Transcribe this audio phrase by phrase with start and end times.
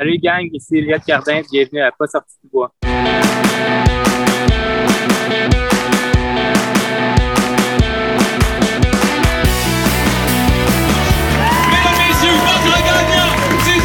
[0.00, 2.72] Salut gang, ici Eliott Cardin, bienvenue à Pas sorti du bois.
[2.82, 2.96] Mesdames,
[12.08, 13.84] messieurs, votre gagnant du 110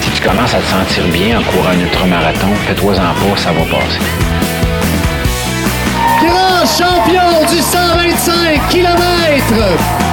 [0.00, 3.66] Si tu commences à te sentir bien en courant un ultramarathon, fais-toi-en pas, ça va
[3.66, 4.00] passer.
[6.22, 10.05] Grand champion du 125 km.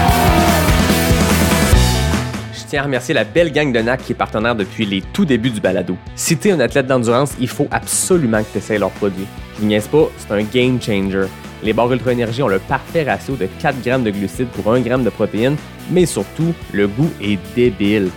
[2.73, 5.51] Tiens à remercier la belle gang de NAC qui est partenaire depuis les tout débuts
[5.51, 5.95] du balado.
[6.15, 9.27] Si t'es un athlète d'endurance, il faut absolument que tu essaies leurs produits.
[9.53, 11.27] Je vous niaise pas, c'est un game changer.
[11.61, 14.83] Les barres Ultra Énergie ont le parfait ratio de 4 grammes de glucides pour 1
[14.83, 15.55] g de protéines,
[15.91, 18.09] mais surtout, le goût est débile.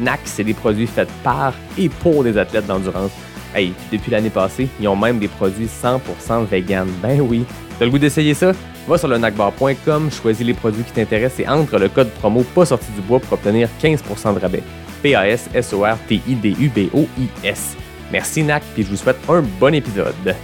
[0.00, 3.12] NAC, c'est des produits faits par et pour des athlètes d'endurance.
[3.54, 6.88] Hey, puis depuis l'année passée, ils ont même des produits 100% vegan.
[7.00, 7.44] Ben oui.
[7.78, 8.54] T'as le goût d'essayer ça?
[8.90, 12.64] Va sur le nacbar.com, choisis les produits qui t'intéressent et entre le code promo pas
[12.64, 14.64] sorti du bois pour obtenir 15% de rabais.
[15.00, 17.76] P-A-S-S-O-R-T-I-D-U-B-O-I-S.
[18.10, 20.34] Merci NAC, puis je vous souhaite un bon épisode.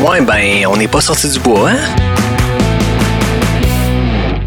[0.00, 1.76] Ouais, ben, on n'est pas sorti du bois, hein?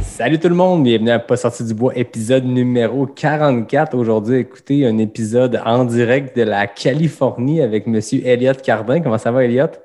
[0.02, 3.96] Salut tout le monde, bienvenue à Pas sorti du bois, épisode numéro 44.
[3.96, 9.00] Aujourd'hui, écoutez, un épisode en direct de la Californie avec Monsieur Elliott Cardin.
[9.00, 9.80] Comment ça va, Elliott?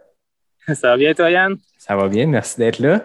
[0.75, 1.57] Ça va bien, toi, Yann?
[1.79, 3.05] Ça va bien, merci d'être là.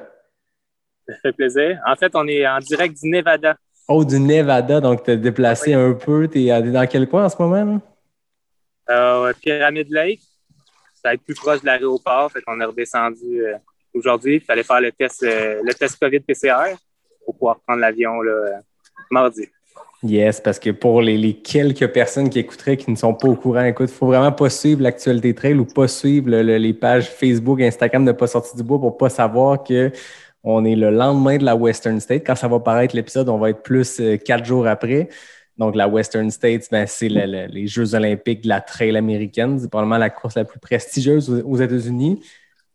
[1.08, 1.80] Ça fait plaisir.
[1.86, 3.58] En fait, on est en direct du Nevada.
[3.88, 6.28] Oh, du Nevada, donc tu as déplacé un peu.
[6.28, 7.63] Tu es dans quel coin en ce moment?
[7.63, 7.81] Là?
[8.89, 10.22] Euh, Pyramid Lake.
[10.95, 12.31] Ça va être plus proche de l'aéroport.
[12.31, 13.55] Fait qu'on est redescendu euh,
[13.94, 14.35] aujourd'hui.
[14.35, 16.75] Il fallait faire le test, euh, le test COVID-PCR
[17.25, 18.52] pour pouvoir prendre l'avion euh,
[19.09, 19.47] mardi.
[20.03, 23.36] Yes, parce que pour les, les, quelques personnes qui écouteraient qui ne sont pas au
[23.36, 26.73] courant, écoute, il faut vraiment pas suivre l'actualité trail ou pas suivre le, le, les
[26.73, 29.92] pages Facebook, Instagram de Pas sorti du bois pour pas savoir que
[30.44, 32.23] on est le lendemain de la Western State.
[32.25, 35.09] Quand ça va paraître l'épisode, on va être plus euh, quatre jours après.
[35.58, 39.58] Donc, la Western States, ben, c'est le, le, les Jeux olympiques de la trail américaine.
[39.59, 42.22] C'est probablement la course la plus prestigieuse aux États-Unis.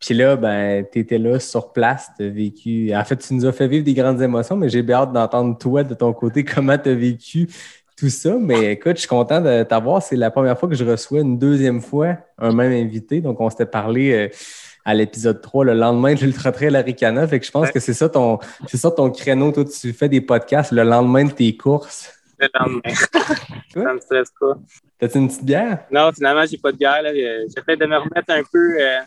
[0.05, 2.93] Puis là, ben, tu étais là sur place, tu as vécu.
[2.93, 5.57] En fait, tu nous as fait vivre des grandes émotions, mais j'ai bien hâte d'entendre
[5.57, 7.47] toi de ton côté comment tu as vécu
[7.95, 8.35] tout ça.
[8.37, 10.03] Mais écoute, je suis content de t'avoir.
[10.03, 13.21] C'est la première fois que je reçois une deuxième fois un même invité.
[13.21, 14.27] Donc, on s'était parlé euh,
[14.83, 17.25] à l'épisode 3 le lendemain de l'Ultra Trail Aricana.
[17.25, 19.53] Fait que je pense que c'est ça ton c'est ça ton créneau.
[19.53, 22.11] Toi, tu fais des podcasts le lendemain de tes courses.
[22.39, 22.81] Le lendemain.
[23.73, 24.57] ça me stresse pas.
[24.99, 25.85] T'as-tu une petite bière?
[25.89, 27.01] Non, finalement, j'ai pas de bière.
[27.05, 28.81] J'essaie de me remettre un peu.
[28.81, 28.99] Euh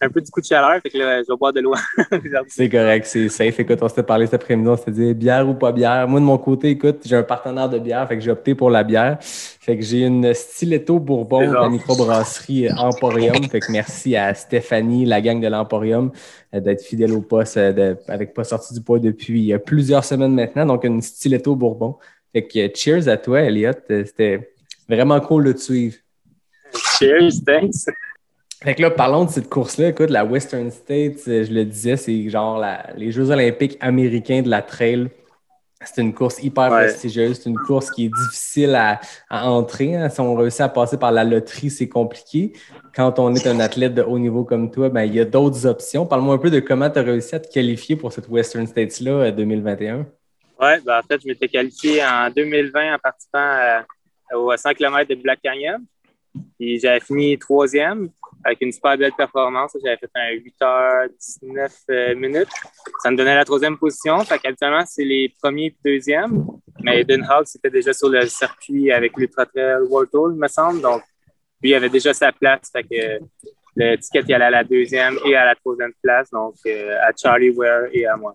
[0.00, 1.74] un peu du coup de chaleur, fait que là, je vais boire de l'eau.
[2.48, 3.58] c'est correct, c'est safe.
[3.60, 6.08] Écoute, on s'était parlé cet après-midi, on s'était dit bière ou pas bière?
[6.08, 8.70] Moi, de mon côté, écoute, j'ai un partenaire de bière, fait que j'ai opté pour
[8.70, 9.18] la bière.
[9.20, 13.42] Fait que j'ai une Stiletto Bourbon de la microbrasserie Emporium.
[13.44, 16.12] Fait que merci à Stéphanie, la gang de l'Emporium,
[16.52, 20.66] d'être fidèle au poste de, avec pas sorti du poids depuis plusieurs semaines maintenant.
[20.66, 21.96] Donc, une Stiletto Bourbon.
[22.32, 23.72] Fait que cheers à toi, Elliot.
[23.88, 24.54] C'était
[24.88, 25.96] vraiment cool de te suivre.
[26.98, 27.86] Cheers, thanks.
[28.64, 29.88] Fait que là, parlons de cette course-là.
[29.88, 34.48] Écoute, la Western States, je le disais, c'est genre la, les Jeux olympiques américains de
[34.48, 35.10] la trail.
[35.84, 36.86] C'est une course hyper ouais.
[36.86, 37.42] prestigieuse.
[37.42, 39.94] C'est une course qui est difficile à, à entrer.
[39.94, 40.08] Hein.
[40.08, 42.54] Si on réussit à passer par la loterie, c'est compliqué.
[42.96, 45.66] Quand on est un athlète de haut niveau comme toi, ben, il y a d'autres
[45.66, 46.06] options.
[46.06, 49.30] Parle-moi un peu de comment tu as réussi à te qualifier pour cette Western States-là
[49.30, 50.06] 2021.
[50.58, 53.58] Oui, ben, en fait, je m'étais qualifié en 2020 en participant
[54.34, 55.84] aux 100 km de Black Canyon.
[56.58, 58.08] Puis j'avais fini troisième
[58.44, 59.76] avec une super belle performance.
[59.82, 62.48] J'avais fait un 8h19 euh, minutes.
[63.02, 64.18] Ça me donnait la troisième position.
[64.20, 66.46] Fait qu'habituellement, c'est les premiers et deuxièmes.
[66.82, 70.48] Mais Eden Hawk, c'était déjà sur le circuit avec l'Ultra Trail World Tour, il me
[70.48, 70.82] semble.
[70.82, 71.02] Donc,
[71.62, 72.70] lui, il avait déjà sa place.
[72.70, 73.24] Fait que
[73.76, 76.30] le ticket, il allait à la deuxième et à la troisième place.
[76.30, 78.34] Donc, euh, à Charlie Ware et à moi.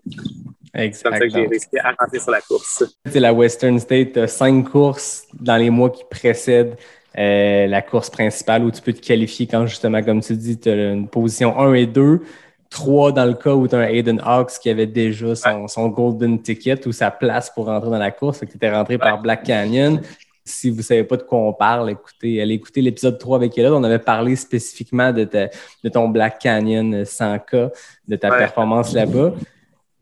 [0.74, 2.84] C'est comme ça que j'ai réussi à rentrer sur la course.
[3.06, 6.76] C'est la Western State, cinq courses dans les mois qui précèdent
[7.18, 10.70] euh, la course principale où tu peux te qualifier quand justement, comme tu dis, tu
[10.70, 12.22] as une position 1 et 2.
[12.70, 15.88] 3 dans le cas où tu as un Aiden Hawks qui avait déjà son, son,
[15.88, 18.40] golden ticket ou sa place pour rentrer dans la course.
[18.40, 20.00] Tu étais rentré par Black Canyon.
[20.44, 23.58] Si vous ne savez pas de quoi on parle, écoutez, allez écouter l'épisode 3 avec
[23.58, 23.72] elle.
[23.72, 25.48] On avait parlé spécifiquement de, ta,
[25.82, 27.70] de ton Black Canyon 100K,
[28.06, 28.38] de ta ouais.
[28.38, 29.32] performance là-bas.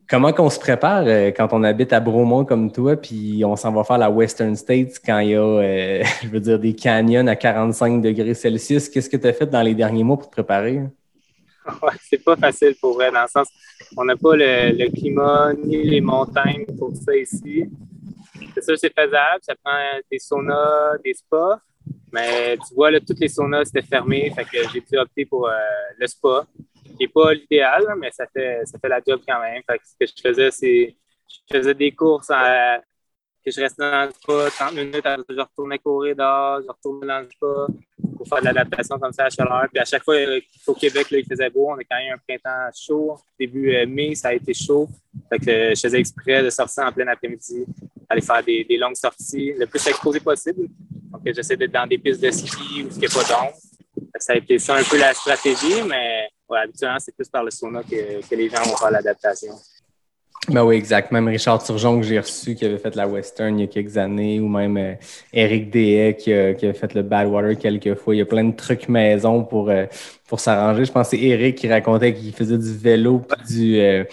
[0.08, 3.72] Comment qu'on se prépare euh, quand on habite à Bromont comme toi, puis on s'en
[3.72, 7.26] va faire la Western States quand il y a, euh, je veux dire, des canyons
[7.26, 8.88] à 45 degrés Celsius?
[8.88, 10.80] Qu'est-ce que tu as fait dans les derniers mois pour te préparer?
[11.82, 13.46] Ouais, c'est pas facile pour vrai, dans le sens
[13.96, 17.64] on n'a pas le, climat ni les montagnes pour ça ici.
[18.54, 19.78] C'est sûr, c'est faisable, ça prend
[20.10, 21.60] des saunas, des spas,
[22.12, 25.48] mais tu vois, là, toutes les saunas c'était fermé, fait que j'ai pu opter pour
[25.48, 25.52] euh,
[25.98, 26.46] le spa
[26.98, 29.62] qui n'est pas l'idéal, mais ça fait, ça fait la job quand même.
[29.62, 30.96] Que ce que je faisais, c'est
[31.28, 32.30] je faisais des courses
[33.44, 37.20] que je restais dans le spa 30 minutes, je retournais courir dehors, je retournais dans
[37.20, 37.66] le spa
[38.16, 39.66] pour faire de l'adaptation comme ça à la chaleur.
[39.72, 40.16] Puis à chaque fois
[40.66, 41.70] au Québec, là, il faisait beau.
[41.70, 43.16] On a quand même un printemps chaud.
[43.38, 44.88] Début euh, mai, ça a été chaud.
[45.28, 47.64] Fait que euh, je faisais exprès de sortir en plein après-midi,
[48.08, 50.68] aller faire des, des, longues sorties, le plus exposé possible.
[51.10, 53.56] Donc j'essaie d'être dans des pistes de ski où il n'y a pas d'ombre.
[54.18, 57.50] Ça a été ça un peu la stratégie, mais ouais, habituellement, c'est plus par le
[57.50, 59.54] sauna que, que les gens vont faire l'adaptation.
[60.48, 61.12] Ben oui, exact.
[61.12, 63.98] Même Richard Turgeon que j'ai reçu qui avait fait la Western il y a quelques
[63.98, 64.94] années, ou même euh,
[65.32, 68.14] Eric Dehay qui, qui, avait fait le Badwater quelques fois.
[68.14, 69.84] Il y a plein de trucs maison pour, euh,
[70.26, 70.86] pour s'arranger.
[70.86, 74.04] Je pense que c'est Eric qui racontait qu'il faisait du vélo puis du, euh,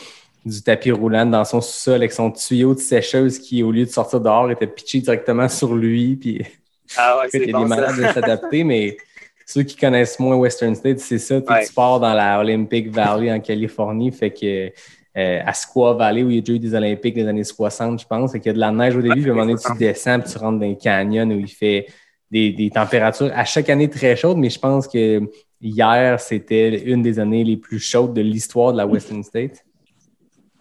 [0.45, 3.89] du tapis roulant dans son sous-sol avec son tuyau de sécheuse qui, au lieu de
[3.89, 6.17] sortir dehors, était pitché directement sur lui.
[6.17, 6.45] Puis
[6.97, 8.97] ah ouais, c'est il est malade de s'adapter, mais
[9.45, 11.39] ceux qui connaissent moins Western State, c'est ça.
[11.39, 14.71] Tu pars dans la Olympic Valley en Californie, fait que
[15.17, 18.01] euh, à Squaw Valley, où il y a déjà eu des Olympiques des années 60,
[18.01, 19.45] je pense, et qu'il y a de la neige au début, puis à un moment
[19.45, 21.85] donné, tu descends, puis tu rentres dans un canyon où il fait
[22.31, 25.21] des, des, températures à chaque année très chaudes, mais je pense que
[25.61, 29.63] hier, c'était une des années les plus chaudes de l'histoire de la Western State.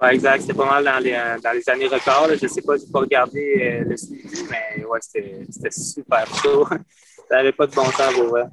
[0.00, 0.42] Oui, exact.
[0.42, 2.28] C'était pas mal dans les, dans les années records.
[2.38, 6.26] Je ne sais pas, je n'ai pas regardé euh, le suivi, mais ouais, c'était super
[6.42, 6.66] chaud.
[7.28, 8.44] Ça n'avait pas de bon temps pour vrai.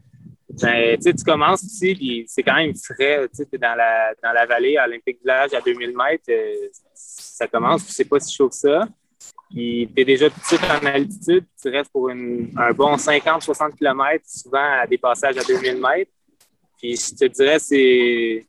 [0.59, 3.27] Ben, tu commences ici, c'est quand même frais.
[3.33, 6.23] Tu es dans la, dans la vallée à Olympique Village à 2000 mètres.
[6.29, 8.87] Euh, ça commence, c'est pas si chaud que ça.
[9.49, 14.23] Puis tu es déjà petit en altitude, tu restes pour une, un bon 50-60 km,
[14.25, 16.11] souvent à des passages à 2000 mètres.
[16.77, 18.45] Puis je te dirais, c'est,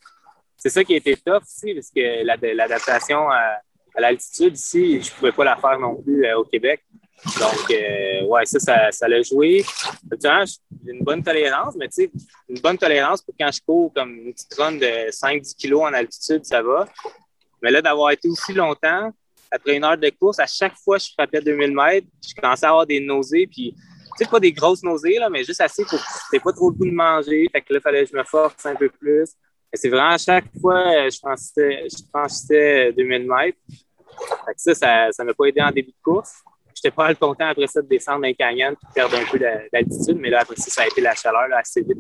[0.57, 3.59] c'est ça qui a été tough aussi, parce que l'adaptation à,
[3.99, 6.83] l'altitude ici, je pouvais pas la faire non plus euh, au Québec.
[7.25, 9.65] Donc, euh, ouais, ça, ça, l'a joué.
[10.11, 12.11] J'ai une bonne tolérance, mais tu sais,
[12.49, 15.93] une bonne tolérance pour quand je cours comme une petite run de 5-10 kilos en
[15.93, 16.87] altitude, ça va.
[17.63, 19.13] Mais là, d'avoir été aussi longtemps,
[19.53, 22.67] après une heure de course, à chaque fois que je frappais 2000 mètres, je commençais
[22.67, 25.85] à avoir des nausées, puis tu sais, pas des grosses nausées, là, mais juste assez
[25.85, 27.49] pour que pas trop le goût de manger.
[27.53, 29.31] Fait que là, il fallait que je me force un peu plus.
[29.73, 33.59] Et c'est vraiment à chaque fois, je franchissais, je franchissais 2000 mètres.
[34.45, 36.43] Fait que ça, ça ne m'a pas aidé en début de course
[36.83, 40.31] j'étais pas content après ça de descendre un canyon et perdre un peu d'altitude, mais
[40.31, 41.99] là, après ça, ça a été la chaleur assez vite.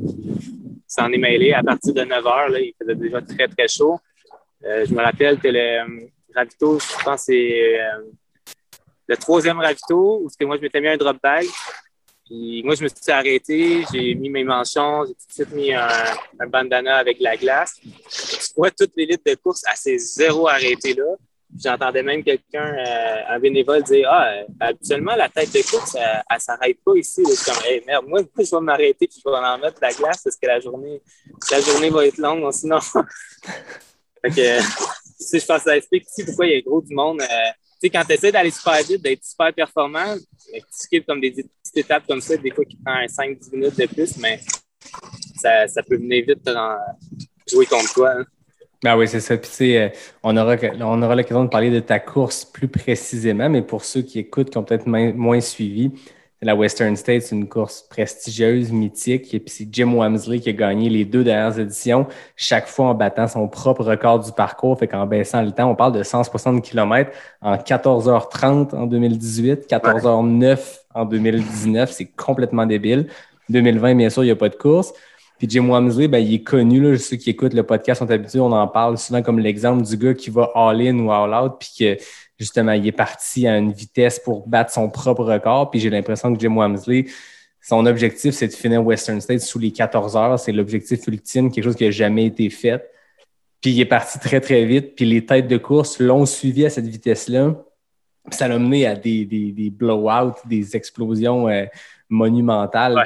[0.87, 1.52] Ça en est mêlé.
[1.52, 3.99] À partir de 9 heures, là, il faisait déjà très, très chaud.
[4.64, 8.02] Euh, je me rappelle que le euh, ravito, je pense c'est euh,
[9.06, 11.46] le troisième ravito où que moi, je m'étais mis un drop bag.
[12.25, 15.73] Puis moi, je me suis arrêté, j'ai mis mes manchons, j'ai tout de suite mis
[15.73, 15.88] un,
[16.49, 17.81] bandana avec la glace.
[17.81, 21.17] Tu vois toutes les litres de course à ces zéro arrêtés là.
[21.60, 26.40] J'entendais même quelqu'un, euh, un bénévole, dire Ah, habituellement, la tête de course, elle, ne
[26.40, 27.22] s'arrête pas ici.
[27.22, 30.37] Je comme, merde, moi, je vais m'arrêter puis je vais en mettre la glace parce
[30.37, 31.02] que la journée,
[31.50, 32.81] la journée va être longue, sinon.
[32.81, 34.60] fait que,
[35.20, 37.20] si je pense que ça explique aussi pourquoi il y a gros du monde.
[37.20, 41.20] Euh, tu sais, quand tu essaies d'aller super vite, d'être super performant, tu skips comme
[41.20, 44.40] des petites étapes comme ça, des fois qui prend 5-10 minutes de plus, mais
[45.37, 46.78] ça, ça peut venir vite dans,
[47.50, 48.10] jouer contre toi.
[48.16, 48.25] Hein.
[48.82, 49.37] Ben oui, c'est ça.
[49.37, 49.88] Puis, euh,
[50.25, 54.02] on aura, on aura l'occasion de parler de ta course plus précisément, mais pour ceux
[54.02, 55.93] qui écoutent, qui ont peut-être moins suivi,
[56.43, 59.32] la Western States, une course prestigieuse, mythique.
[59.32, 62.94] Et puis, c'est Jim Wamsley qui a gagné les deux dernières éditions, chaque fois en
[62.94, 64.76] battant son propre record du parcours.
[64.76, 70.59] Fait qu'en baissant le temps, on parle de 160 km en 14h30 en 2018, 14h09
[70.95, 71.92] en 2019.
[71.92, 73.07] C'est complètement débile.
[73.49, 74.92] 2020, bien sûr, il n'y a pas de course.
[75.42, 78.38] Puis Jim Wamsley, ben, il est connu, là, ceux qui écoutent le podcast sont habitués,
[78.38, 81.96] on en parle souvent comme l'exemple du gars qui va all-in ou all-out, puis que
[82.38, 85.72] justement, il est parti à une vitesse pour battre son propre record.
[85.72, 87.06] Puis j'ai l'impression que Jim Wamsley,
[87.61, 90.38] son objectif, c'est de finir Western State sous les 14 heures.
[90.38, 92.88] C'est l'objectif ultime, quelque chose qui n'a jamais été fait.
[93.61, 94.94] Puis il est parti très, très vite.
[94.94, 97.56] Puis les têtes de course l'ont suivi à cette vitesse-là.
[98.30, 101.64] Ça l'a mené à des, des, des blow-outs, des explosions euh,
[102.12, 103.02] monumentale.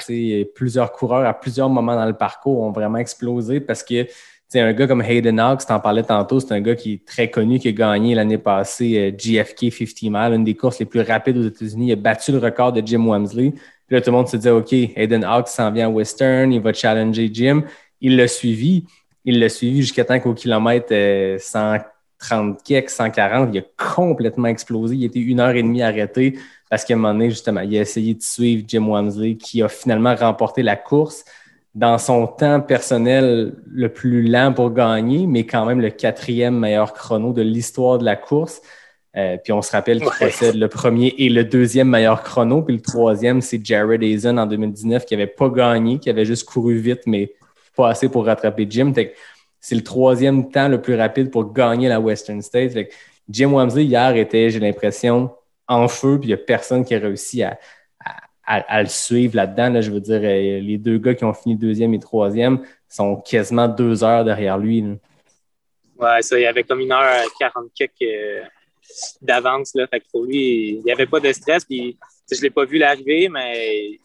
[0.55, 4.07] Plusieurs coureurs à plusieurs moments dans le parcours ont vraiment explosé parce que
[4.55, 7.59] un gars comme Hayden Hawks, en parlais tantôt, c'est un gars qui est très connu,
[7.59, 11.37] qui a gagné l'année passée euh, GFK 50 miles, une des courses les plus rapides
[11.37, 11.89] aux États-Unis.
[11.89, 13.51] Il a battu le record de Jim Wamsley.
[13.51, 16.61] Puis là, tout le monde se dit OK, Hayden Hawks s'en vient à Western, il
[16.61, 17.63] va challenger Jim.
[18.01, 18.85] Il l'a suivi.
[19.25, 20.93] Il l'a suivi jusqu'à temps qu'au kilomètre
[22.21, 23.63] 130 kek, 140, il a
[23.95, 24.97] complètement explosé.
[24.97, 26.39] Il était une heure et demie arrêté.
[26.71, 29.69] Parce qu'à un moment donné, justement, il a essayé de suivre Jim Wamsley, qui a
[29.69, 31.25] finalement remporté la course
[31.75, 36.95] dans son temps personnel le plus lent pour gagner, mais quand même le quatrième meilleur
[36.95, 38.63] chrono de l'histoire de la course.
[39.15, 42.63] Euh, puis on se rappelle qu'il possède le premier et le deuxième meilleur chrono.
[42.63, 46.49] Puis le troisième, c'est Jared Hazen en 2019 qui n'avait pas gagné, qui avait juste
[46.49, 47.33] couru vite, mais
[47.77, 48.93] pas assez pour rattraper Jim.
[49.67, 52.73] C'est le troisième temps le plus rapide pour gagner la Western State
[53.29, 55.35] Jim Wamsley, hier, était, j'ai l'impression,
[55.67, 57.59] en feu, puis il n'y a personne qui a réussi à,
[58.81, 59.71] le suivre là-dedans.
[59.71, 63.17] Là, je veux dire, euh, les deux gars qui ont fini deuxième et troisième sont
[63.17, 64.83] quasiment deux heures derrière lui.
[64.83, 64.95] Là.
[65.99, 68.45] Ouais, ça, il y avait comme une heure quarante quelques euh,
[69.21, 69.73] d'avance.
[69.73, 71.67] Fait pour lui, il n'y avait pas de stress.
[71.69, 74.01] Je ne l'ai pas vu l'arriver, mais il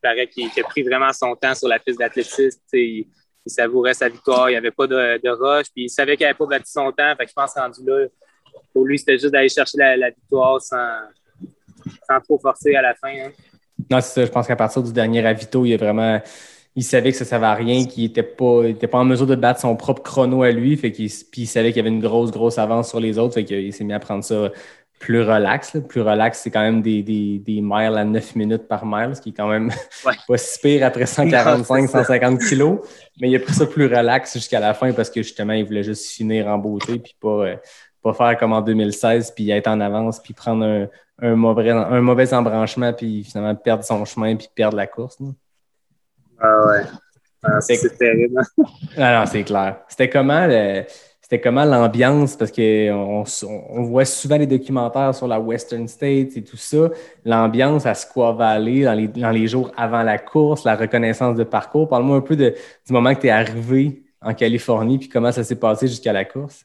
[0.00, 2.62] paraît qu'il a pris vraiment son temps sur la piste d'athlétisme.
[3.44, 4.48] Il savourait sa victoire.
[4.48, 5.66] Il n'y avait pas de, de rush.
[5.74, 7.14] Puis il savait qu'il n'avait pas battu son temps.
[7.16, 8.06] Fait que je pense rendu là,
[8.72, 11.00] pour lui, c'était juste d'aller chercher la, victoire sans,
[12.08, 13.08] sans, trop forcer à la fin.
[13.08, 13.30] Hein.
[13.90, 14.24] Non, c'est ça.
[14.24, 16.20] Je pense qu'à partir du dernier ravito, il a vraiment.
[16.74, 19.34] Il savait que ça ne servait à rien, qu'il n'était pas, pas en mesure de
[19.34, 20.74] battre son propre chrono à lui.
[20.78, 23.34] Fait puis il savait qu'il y avait une grosse, grosse avance sur les autres.
[23.34, 24.50] Fait qu'il s'est mis à prendre ça
[25.02, 25.74] plus relax.
[25.74, 25.80] Là.
[25.80, 29.20] Plus relax, c'est quand même des, des, des, miles à 9 minutes par mile, ce
[29.20, 29.68] qui est quand même
[30.06, 30.12] ouais.
[30.26, 32.78] pas si pire après 145, 150 kilos.
[33.20, 35.82] Mais il a pris ça plus relax jusqu'à la fin parce que justement, il voulait
[35.82, 37.56] juste finir en beauté puis pas, euh,
[38.00, 40.86] pas faire comme en 2016 puis être en avance puis prendre un,
[41.20, 45.18] un, mauvais, un mauvais embranchement puis finalement perdre son chemin puis perdre la course.
[45.18, 45.26] Là.
[46.40, 46.82] Ah ouais.
[47.42, 48.40] Ah, c'est terrible.
[48.96, 49.80] ah non, c'est clair.
[49.88, 50.84] C'était comment le
[51.38, 52.36] comment l'ambiance?
[52.36, 53.24] Parce qu'on
[53.70, 56.90] on voit souvent les documentaires sur la Western States et tout ça.
[57.24, 61.44] L'ambiance à Squaw Valley dans les, dans les jours avant la course, la reconnaissance de
[61.44, 61.88] parcours.
[61.88, 62.52] Parle-moi un peu du
[62.90, 66.64] moment que tu es arrivé en Californie puis comment ça s'est passé jusqu'à la course.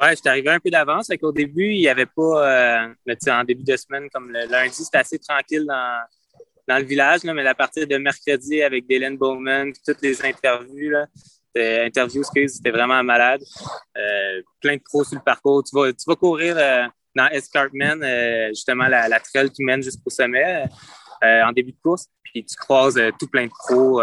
[0.00, 1.08] Oui, j'étais arrivé un peu d'avance.
[1.22, 2.94] Au début, il n'y avait pas, euh,
[3.28, 7.54] en début de semaine, comme le lundi, c'était assez tranquille dans, le village, mais à
[7.54, 11.06] partir de mercredi avec Dylan Bowman, toutes les interviews, là,
[11.54, 13.42] c'était interview, c'était vraiment malade.
[13.96, 15.62] Euh, plein de pros sur le parcours.
[15.64, 20.64] Tu vas, courir euh, dans Escarpment, euh, justement la, la trail qui mène jusqu'au sommet
[21.22, 22.06] en début de course.
[22.24, 24.02] Puis tu croises tout plein de pros.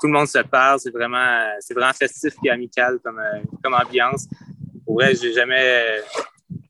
[0.00, 0.78] tout le monde se parle.
[0.80, 4.26] C'est vraiment, c'est vraiment festif et amical comme, ambiance.
[4.84, 6.02] Pour vrai, j'ai jamais,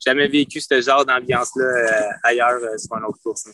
[0.05, 3.49] jamais vécu ce genre d'ambiance-là ailleurs sur une autre course.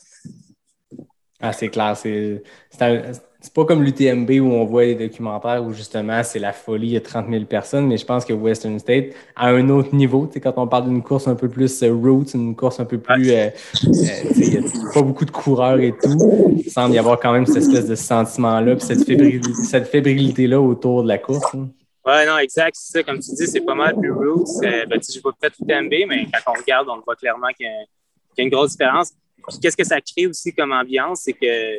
[1.41, 1.97] Ah, c'est clair.
[1.97, 2.43] C'est,
[3.55, 6.97] pas comme l'UTMB où on voit les documentaires où justement c'est la folie, il y
[6.97, 10.55] a 30 000 personnes, mais je pense que Western State, à un autre niveau, quand
[10.57, 13.31] on parle d'une course un peu plus euh, route, une course un peu plus.
[13.31, 13.51] Euh, euh,
[14.37, 16.57] il n'y a pas beaucoup de coureurs et tout.
[16.57, 20.61] Il semble y avoir quand même cette espèce de sentiment-là, puis cette, fébrilité, cette fébrilité-là
[20.61, 21.55] autour de la course.
[21.55, 21.69] Hein.
[22.05, 22.75] Oui, non, exact.
[22.75, 23.03] C'est ça.
[23.05, 24.49] Comme tu dis, c'est pas mal plus route.
[24.63, 27.71] Ben, je n'ai pas fait l'UTMB, mais quand on regarde, on voit clairement qu'il y,
[27.71, 29.13] y, a une grosse différence.
[29.49, 31.79] Puis qu'est-ce que ça crée aussi comme ambiance, c'est que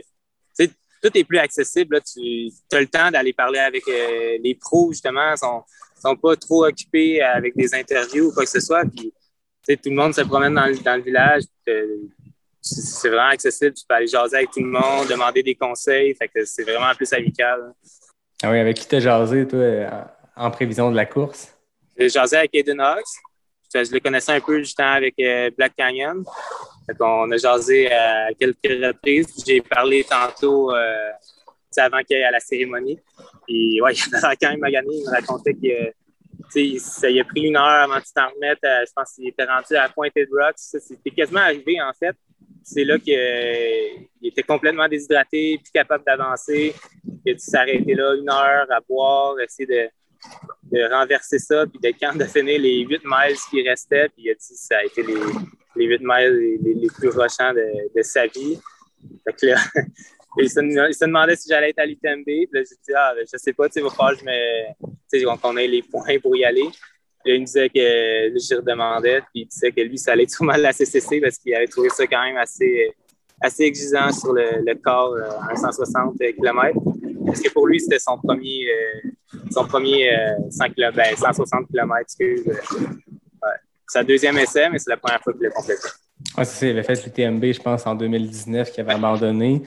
[1.02, 2.02] tout est plus accessible.
[2.14, 5.64] Tu as le temps d'aller parler avec euh, les pros, justement, sont
[6.02, 8.84] sont pas trop occupés avec des interviews ou quoi que ce soit.
[8.86, 9.12] Puis,
[9.68, 11.44] tout le monde se promène dans le, dans le village.
[12.62, 13.74] C'est vraiment accessible.
[13.74, 16.16] Tu peux aller jaser avec tout le monde, demander des conseils.
[16.16, 17.74] Fait que c'est vraiment plus amical.
[18.42, 21.54] Ah oui, avec qui t'as jasé, toi, en prévision de la course?
[21.98, 23.04] J'ai jasé avec Aiden Hawks.
[23.74, 26.24] Je le connaissais un peu justement avec euh, Black Canyon.
[27.00, 29.44] On a jasé à quelques reprises.
[29.46, 31.12] J'ai parlé tantôt euh,
[31.78, 33.00] avant qu'il y ait la cérémonie.
[33.48, 34.60] Et ouais, il a quand même.
[34.66, 38.62] Il me racontait que ça y a pris une heure avant de s'en remettre.
[38.64, 40.58] Je pense qu'il était rendu à Pointed Rocks.
[40.58, 42.16] C'était quasiment arrivé en fait.
[42.64, 43.16] C'est là qu'il
[44.24, 46.76] était complètement déshydraté, plus capable d'avancer.
[47.26, 49.66] Il a dû s'arrêter là une heure à boire, essayer
[50.72, 54.10] de renverser ça, puis de quand de finir les 8 miles qui restaient.
[54.10, 55.16] Puis il a dit ça a été les,
[55.76, 58.60] les 8 miles les, plus rochants de, sa vie.
[59.26, 59.34] Là,
[60.38, 62.28] il, se, il, demandait si j'allais être à l'UTMB.
[62.52, 65.58] Là, j'ai dit, ah, ben, je sais pas, tu sais, il va falloir je qu'on
[65.58, 66.70] ait les points pour y aller.
[67.26, 70.62] Là, il me disait que je redemandais, puis il disait que lui, ça allait mal
[70.62, 72.92] la CCC parce qu'il avait trouvé ça quand même assez,
[73.42, 75.16] assez exigeant sur le, corps
[75.50, 76.80] à 160 km.
[77.26, 79.10] Parce que pour lui, c'était son premier, euh,
[79.52, 80.10] son premier
[80.50, 82.48] 100 km, ben, 160 km, excuse.
[82.48, 82.88] Euh.
[83.90, 85.82] Sa deuxième essai, mais c'est la première fois qu'il l'a complété.
[86.38, 89.62] Oui, c'est avait fait l'UTMB, je pense, en 2019, qu'il avait abandonné.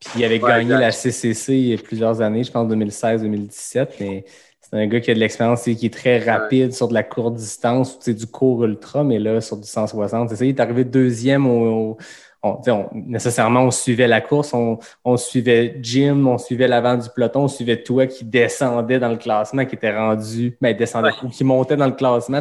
[0.00, 0.80] Puis il avait ouais, gagné exact.
[0.80, 3.88] la CCC il y a plusieurs années, je pense 2016-2017.
[4.00, 4.24] Mais
[4.60, 6.72] c'est un gars qui a de l'expérience, qui est très rapide ouais.
[6.72, 10.30] sur de la courte distance, du court ultra, mais là, sur du 160.
[10.30, 11.96] C'est ça, il est arrivé deuxième au, au
[12.42, 17.08] on, on, nécessairement, on suivait la course, on, on, suivait Jim, on suivait l'avant du
[17.14, 21.10] peloton, on suivait toi qui descendait dans le classement, qui était rendu, mais ben, descendait,
[21.22, 21.30] ouais.
[21.30, 22.40] qui montait dans le classement.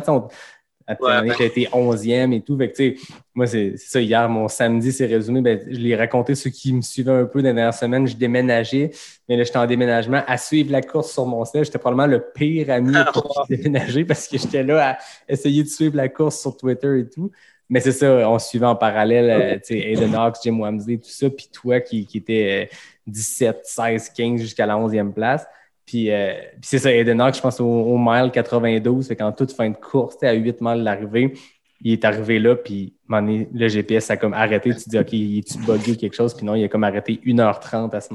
[0.88, 2.56] À ouais, j'ai été 11e et tout.
[2.58, 2.96] Fait que,
[3.34, 5.42] moi, c'est ça, hier, mon samedi, c'est résumé.
[5.42, 8.06] Ben, je l'ai raconté ceux qui me suivaient un peu dans la dernière semaine.
[8.06, 8.92] Je déménageais,
[9.28, 11.66] mais là, j'étais en déménagement à suivre la course sur mon sel.
[11.66, 15.96] J'étais probablement le pire ami pour déménager parce que j'étais là à essayer de suivre
[15.96, 17.32] la course sur Twitter et tout.
[17.68, 21.10] Mais c'est ça, on suivait en parallèle, euh, tu sais, Aiden Hawks, Jim Wamsley, tout
[21.10, 22.76] ça, puis toi qui, qui était euh,
[23.08, 25.48] 17, 16, 15 jusqu'à la 11e place.
[25.86, 29.76] Puis, euh, c'est ça, Hawks, je pense au, mile 92, fait qu'en toute fin de
[29.76, 31.34] course, à 8 miles de l'arrivée,
[31.82, 34.74] il est arrivé là, puis le GPS a comme arrêté.
[34.74, 36.34] Tu te dis, OK, il est-tu bugué ou quelque chose?
[36.34, 38.14] Puis non, il a comme arrêté 1h30 à, se-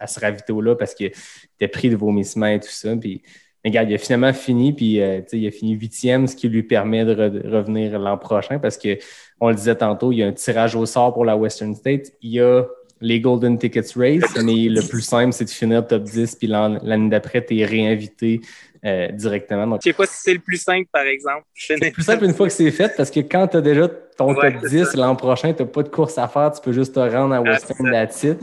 [0.00, 2.96] à, ce ravito-là parce qu'il était pris de vomissement et tout ça.
[2.96, 3.22] Puis,
[3.62, 6.62] mais regarde, il a finalement fini, puis euh, il a fini huitième, ce qui lui
[6.62, 8.98] permet de, de revenir l'an prochain parce que,
[9.40, 12.12] on le disait tantôt, il y a un tirage au sort pour la Western State.
[12.22, 12.64] Il y a
[13.00, 16.78] les Golden Tickets Race, mais le plus simple, c'est de finir top 10, puis l'an-
[16.82, 18.40] l'année d'après, tu es réinvité
[18.84, 19.66] euh, directement.
[19.66, 21.44] Donc, Je sais pas si c'est le plus simple, par exemple.
[21.54, 24.32] c'est plus simple une fois que c'est fait parce que quand tu as déjà ton
[24.34, 24.96] Ouais, top c'est 10, ça.
[24.96, 27.38] l'an prochain, tu n'as pas de course à faire, tu peux juste te rendre à
[27.38, 28.38] Ah, Western that's it.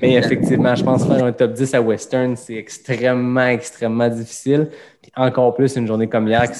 [0.00, 4.68] Mais effectivement, je pense faire un top 10 à Western, c'est extrêmement, extrêmement difficile.
[5.02, 6.58] Puis encore plus une journée comme hier qui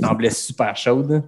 [0.00, 1.22] semblait super chaude.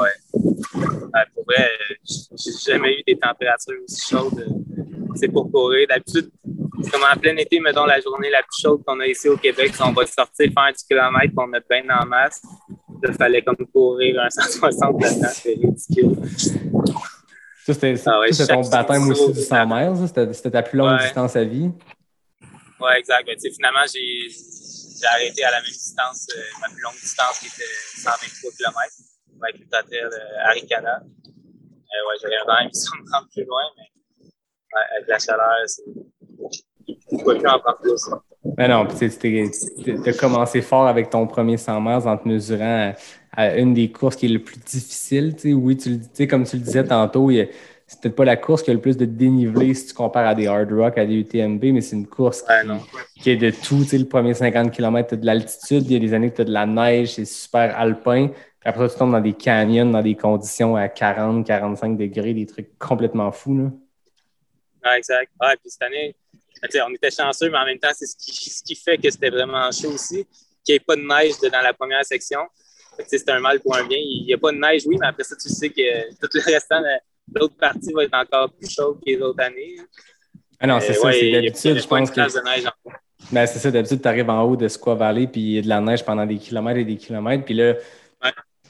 [0.00, 4.38] Ouais, pour vrai, euh, j'ai jamais eu des températures aussi chaudes.
[4.38, 4.82] euh,
[5.14, 5.86] C'est pour courir.
[5.88, 6.30] D'habitude,
[6.82, 9.36] c'est comme en plein été, mettons la journée la plus chaude qu'on a ici au
[9.38, 12.42] Québec, on va sortir faire du kilomètre, on met bien en masse.
[13.06, 16.16] Il fallait comme courir un 160 là-dedans, c'est ridicule.
[17.64, 20.06] Ça, c'était Ah ouais, c'était ton baptême aussi du 100 miles.
[20.08, 21.04] C'était c'était ta plus longue Ouais.
[21.04, 21.70] distance à vie.
[22.80, 23.26] Ouais, exact.
[23.26, 27.46] Ben, finalement, j'ai j'ai arrêté à la même distance, euh, ma plus longue distance qui
[27.46, 28.76] était 123 km
[29.42, 30.06] avec le Tatel.
[30.06, 30.48] Euh,
[32.08, 33.84] ouais, j'aurais vraiment aimé ça me plus loin, mais
[34.24, 35.82] ouais, avec la chaleur, c'est.
[36.88, 38.10] Je ne pouvais plus en prendre plus.
[38.58, 42.92] Mais non, tu as commencé fort avec ton premier 100 miles en te mesurant
[43.32, 45.34] à, à une des courses qui est le plus difficile.
[45.44, 48.74] Oui, tu le- comme tu le disais tantôt, c'est peut-être pas la course qui a
[48.74, 51.80] le plus de dénivelé si tu compares à des hard rock, à des UTMB, mais
[51.80, 52.80] c'est une course qui, Ouais,
[53.20, 53.78] qui est de tout.
[53.82, 56.30] Tu sais, le premier 50 km, tu as de l'altitude, il y a des années
[56.30, 58.30] que tu as de la neige, c'est super alpin.
[58.66, 62.46] Après, ça, tu tombes dans des canyons, dans des conditions à 40, 45 degrés, des
[62.46, 63.56] trucs complètement fous.
[63.56, 63.70] Là.
[64.90, 65.30] Ouais, exact.
[65.40, 66.14] Ouais, puis cette année,
[66.70, 69.10] sais, on était chanceux, mais en même temps, c'est ce qui, ce qui fait que
[69.10, 70.26] c'était vraiment chaud aussi,
[70.64, 72.40] qu'il n'y ait pas de neige dans la première section.
[73.06, 73.98] C'est un mal pour un bien.
[74.00, 76.40] Il n'y a pas de neige, oui, mais après ça, tu sais que tout le
[76.52, 76.82] restant
[77.34, 79.76] l'autre partie va être encore plus chaude que les autres années.
[80.58, 82.14] Ah non, c'est Euh, ça, ouais, c'est d'habitude, je pense que.
[82.20, 82.90] trace de neige en-
[83.32, 85.62] Ben, c'est ça, d'habitude, tu arrives en haut de Squaw Valley, puis il y a
[85.62, 87.44] de la neige pendant des kilomètres et des kilomètres.
[87.44, 87.74] Puis là.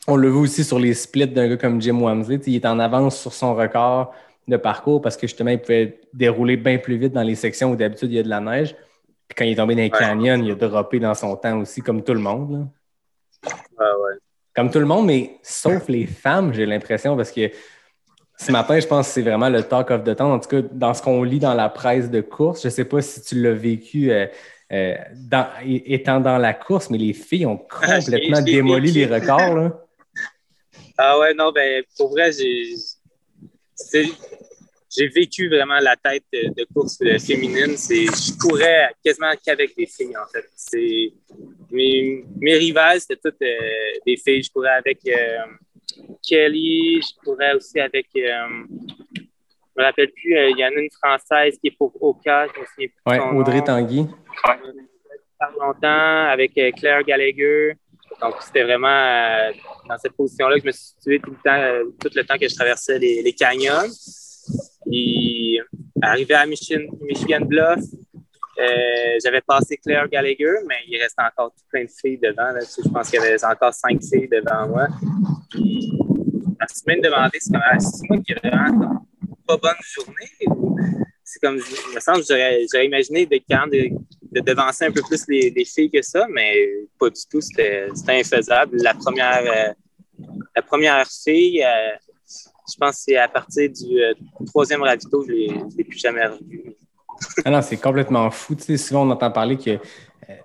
[0.07, 2.41] On le voit aussi sur les splits d'un gars comme Jim Wamsley.
[2.47, 4.13] Il est en avance sur son record
[4.49, 7.77] de parcours parce que justement, il pouvait dérouler bien plus vite dans les sections où
[7.77, 8.75] d'habitude, il y a de la neige.
[9.29, 9.99] Puis quand il est tombé dans les Ouais.
[9.99, 12.53] canyons, il a droppé dans son temps aussi, comme tout le monde.
[12.53, 13.51] là.
[13.79, 14.19] Ouais, ouais.
[14.55, 17.51] Comme tout le monde, mais sauf les femmes, j'ai l'impression, parce que
[18.39, 20.31] ce matin, je pense que c'est vraiment le talk of the town.
[20.33, 22.85] En tout cas, dans ce qu'on lit dans la presse de course, je ne sais
[22.85, 24.27] pas si tu l'as vécu euh,
[24.73, 29.55] euh, dans- étant dans la course, mais les filles ont Ah, complètement démoli les records.
[29.57, 29.73] Là.
[30.99, 32.75] Ah ouais, non, ben pour vrai, j'ai
[35.09, 37.77] vécu vraiment la tête de, de course féminine.
[37.77, 40.47] C'est, je courais quasiment qu'avec des filles, en fait.
[40.57, 41.13] C'est,
[41.71, 44.43] mes, mes rivales, c'était toutes euh, des filles.
[44.43, 45.45] Je courais avec euh,
[46.27, 48.65] Kelly, je courais aussi avec, euh,
[49.15, 49.23] je
[49.77, 52.61] me rappelle plus, euh, il y en a une française qui est pour Oka, je
[52.61, 53.65] me souviens plus Ouais, Audrey nom.
[53.65, 54.07] Tanguy.
[55.39, 57.75] Par longtemps avec euh, Claire Gallagher.
[58.21, 59.53] Donc, c'était vraiment euh,
[59.89, 62.99] dans cette position-là que je me suis situé tout le temps, euh, que je traversais
[62.99, 63.91] les, canyons.
[64.91, 65.61] Et
[66.01, 67.81] arrivé à Michigan, Bluff,
[68.59, 72.55] euh, j'avais passé Claire Gallagher, mais il restait encore tout plein de filles devant.
[72.59, 74.87] Je pense qu'il y avait encore cinq filles devant moi.
[75.51, 79.07] Puis, je me suis même demandé, c'est comme, ah, c'est moi qui ai vraiment
[79.47, 80.31] pas bonne journée.
[80.49, 80.77] ou
[81.23, 83.67] C'est comme, il me semble j'aurais, imaginé de, quand
[84.37, 86.69] de devancer un peu plus les, les filles que ça, mais
[86.99, 87.41] pas du tout.
[87.41, 88.77] C'était, infaisable.
[88.83, 89.73] La première, euh,
[90.55, 91.97] la première fille, euh,
[92.71, 94.13] je pense que c'est à partir du euh,
[94.47, 96.75] troisième ravito, je ne l'ai plus jamais revue.
[97.45, 98.55] Ah non, c'est complètement fou.
[98.55, 99.79] Tu sais, souvent, on entend parler que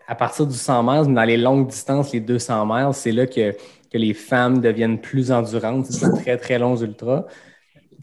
[0.08, 3.52] à partir du 100 miles, dans les longues distances, les 200 miles, c'est là que,
[3.52, 5.88] que les femmes deviennent plus endurantes.
[5.88, 7.26] C'est très, très longs ultras.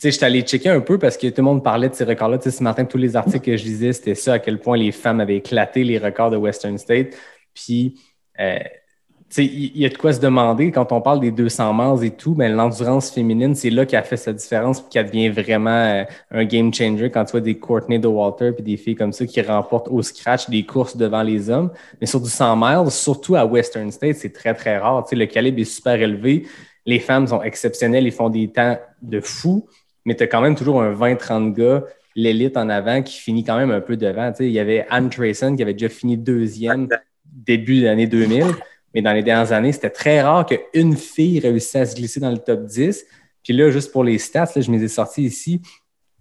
[0.03, 2.39] Je suis allé checker un peu parce que tout le monde parlait de ces records-là.
[2.41, 5.21] Ce matin, tous les articles que je lisais, c'était ça, à quel point les femmes
[5.21, 7.17] avaient éclaté les records de Western State.
[7.53, 8.01] Puis,
[8.39, 8.59] euh,
[9.37, 12.35] il y, a de quoi se demander quand on parle des 200 miles et tout,
[12.35, 16.45] mais l'endurance féminine, c'est là qu'elle fait sa différence puis qu'elle devient vraiment euh, un
[16.47, 19.43] game changer quand tu vois des Courtney de Walter puis des filles comme ça qui
[19.43, 21.71] remportent au scratch des courses devant les hommes.
[22.01, 25.05] Mais sur du 100 miles, surtout à Western State, c'est très, très rare.
[25.13, 26.47] Le calibre est super élevé.
[26.87, 29.69] Les femmes sont exceptionnelles, ils font des temps de fou,
[30.09, 31.85] mais tu as quand même toujours un 20-30 gars,
[32.17, 34.33] l'élite en avant, qui finit quand même un peu devant.
[34.41, 36.89] Il y avait Anne Trayson qui avait déjà fini deuxième
[37.25, 38.45] début de l'année 2000.
[38.95, 42.31] Mais dans les dernières années, c'était très rare qu'une fille réussisse à se glisser dans
[42.31, 43.05] le top 10.
[43.45, 45.61] Puis là, juste pour les stats, là, je me les ai sortis ici.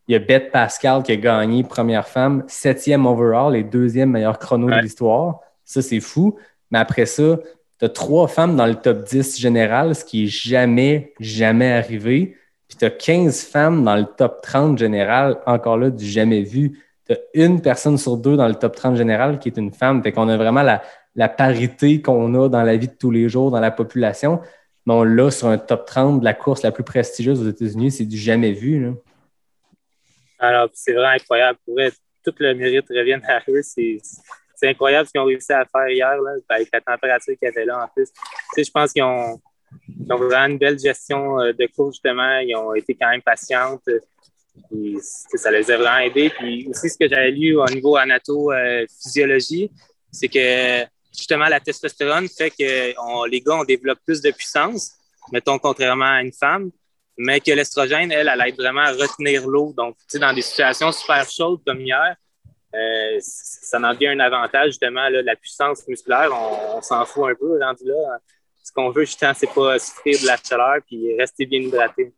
[0.07, 4.37] Il y a Beth Pascal qui a gagné première femme, septième overall et deuxième meilleur
[4.37, 4.77] chrono Ouais.
[4.77, 5.39] de l'histoire.
[5.63, 6.37] Ça, c'est fou.
[6.71, 7.39] Mais après ça,
[7.79, 12.35] tu as trois femmes dans le top 10 général, ce qui est jamais, jamais arrivé.
[12.67, 16.83] Puis tu as 15 femmes dans le top 30 général, encore là, du jamais vu.
[17.05, 20.03] Tu as une personne sur deux dans le top 30 général qui est une femme.
[20.03, 23.51] Fait qu'on a vraiment la, parité qu'on a dans la vie de tous les jours,
[23.51, 24.41] dans la population.
[24.85, 27.91] Mais on l'a sur un top 30 de la course la plus prestigieuse aux États-Unis.
[27.91, 28.91] C'est du jamais vu.
[30.39, 31.57] Alors, c'est vraiment incroyable.
[31.65, 33.61] Pour être, tout le mérite revient à eux.
[33.63, 33.99] C'est,
[34.55, 37.51] c'est incroyable ce qu'ils ont réussi à faire hier, là, avec la température qu'il y
[37.51, 38.11] avait là en plus.
[38.11, 38.19] Tu
[38.53, 39.39] sais, je pense qu'ils ont,
[40.09, 42.39] ont vraiment une belle gestion euh, de course, justement.
[42.39, 43.83] Ils ont été quand même patientes.
[44.69, 46.29] Puis, ça les a vraiment aidés.
[46.29, 49.71] Puis aussi, ce que j'avais lu au niveau anato-physiologie,
[50.11, 50.83] c'est que
[51.15, 54.93] justement, la testostérone fait que les gars, on développe plus de puissance,
[55.31, 56.71] mettons, contrairement à une femme,
[57.17, 59.73] mais que l'estrogène, elle, elle aide vraiment à retenir l'eau.
[59.75, 62.15] Donc, tu sais, dans des situations super chaudes comme hier,
[62.75, 67.35] euh, ça en devient un avantage, justement, là, la puissance musculaire, on, s'en fout un
[67.35, 68.19] peu rendu là.
[68.77, 72.13] Qu'on veut, justement, c'est pas souffrir de la chaleur puis rester bien hydraté.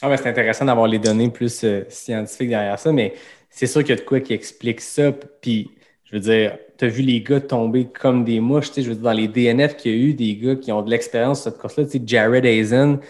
[0.00, 3.14] Ah ouais, c'est intéressant d'avoir les données plus euh, scientifiques derrière ça, mais
[3.50, 5.10] c'est sûr qu'il y a de quoi qui explique ça.
[5.10, 5.72] Puis,
[6.04, 8.68] je veux dire, tu as vu les gars tomber comme des mouches.
[8.68, 10.70] Tu sais, je veux dire, dans les DNF qu'il y a eu, des gars qui
[10.70, 11.84] ont de l'expérience sur cette course-là.
[11.86, 13.00] Tu sais, Jared Hazen,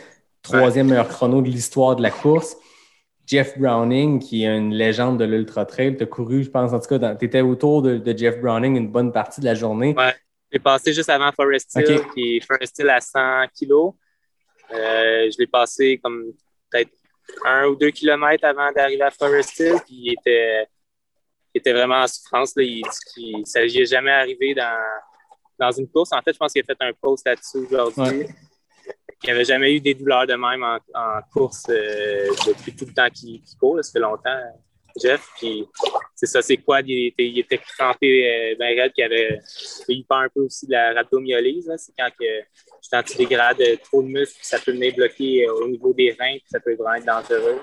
[0.41, 2.57] troisième meilleur chrono de l'histoire de la course.
[3.27, 5.97] Jeff Browning, qui est une légende de l'Ultra Trail.
[5.99, 8.89] Tu as couru, je pense, en tout cas, tu étais autour de, Jeff Browning une
[8.89, 9.95] bonne partie de la journée.
[9.95, 10.15] Ouais.
[10.53, 13.95] J'ai passé juste avant Forest Hill, qui est Forest Hill à 100 kilos.
[14.71, 16.33] Euh, je l'ai passé comme
[16.71, 16.93] peut-être
[17.47, 20.67] un ou deux kilomètres avant d'arriver à Forest Hill, puis il était,
[21.55, 22.55] il était vraiment en souffrance.
[22.57, 22.63] Là.
[22.65, 22.83] Il
[23.17, 24.79] dit ne jamais arrivé dans,
[25.59, 26.13] dans une course.
[26.13, 28.27] En fait, je pense qu'il a fait un post là-dessus aujourd'hui.
[29.25, 33.09] Il n'avait jamais eu des douleurs de même en, course euh, depuis tout le temps
[33.09, 33.83] qu'il court.
[33.83, 34.41] ça fait longtemps,
[35.01, 35.29] Jeff.
[35.39, 35.67] Puis
[36.15, 36.81] c'est ça, c'est quoi?
[36.85, 39.39] Il était, il était crampé euh, bien raide, qu'il avait
[39.89, 41.71] eu peur un peu aussi de la rhabdomyolyse.
[41.79, 45.93] C'est quand que, tu dégrades trop de muscles, ça peut venir bloquer euh, au niveau
[45.93, 47.61] des reins, puis ça peut vraiment être dangereux.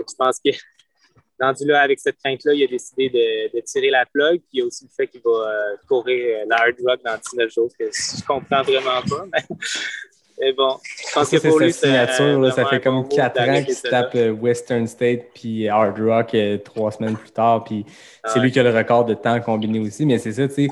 [0.00, 0.50] Je pense que
[1.40, 4.40] rendu là, avec cette crainte-là, il a décidé de, tirer la plug.
[4.40, 7.50] Puis il y a aussi le fait qu'il va courir la hard rock dans 19
[7.52, 9.24] jours, que je comprends vraiment pas.
[9.32, 9.56] Mais
[10.40, 13.88] mais bon, je pense que pour lui, signature, ça fait comme quatre ans qu'il se
[13.88, 17.64] tape euh, Western State puis Hard Rock euh, trois semaines plus tard.
[17.64, 17.84] Puis
[18.24, 20.06] c'est lui qui a le record de temps combiné aussi.
[20.06, 20.68] Mais c'est ça, tu sais,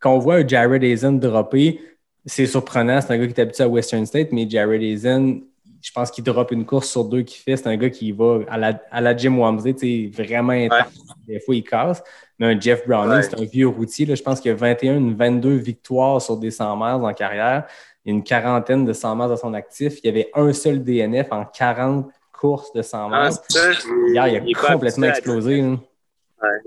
[0.00, 1.80] quand on voit un Jared Hazen dropper,
[2.26, 3.00] c'est surprenant.
[3.00, 5.42] C'est un gars qui est habitué à Western State, mais Jared Hazen,
[5.80, 7.56] je pense qu'il drop une course sur deux qu'il fait.
[7.56, 10.92] C'est un gars qui va à la, à la Jim Wamsley, tu sais, vraiment intense.
[11.26, 12.02] Des fois, il casse.
[12.38, 14.06] Mais un Jeff Browning, c'est un vieux routier.
[14.06, 14.14] Là.
[14.16, 17.66] Je pense qu'il a 21, 22 victoires sur des 100 miles en carrière
[18.04, 19.98] il y a une quarantaine de 100 miles à son actif.
[20.02, 23.16] Il y avait un seul DNF en 40 courses de 100 miles.
[23.16, 25.64] Ah, Hier, il a complètement explosé.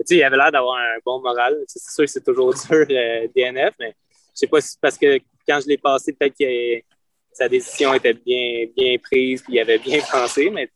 [0.09, 1.55] il avait l'air d'avoir un bon moral.
[1.67, 3.95] C'est sûr que c'est toujours dur, le DNF, mais
[4.33, 6.83] je sais pas si c'est parce que quand je l'ai passé, peut-être que
[7.31, 10.69] sa décision était bien, bien prise et il avait bien pensé, mais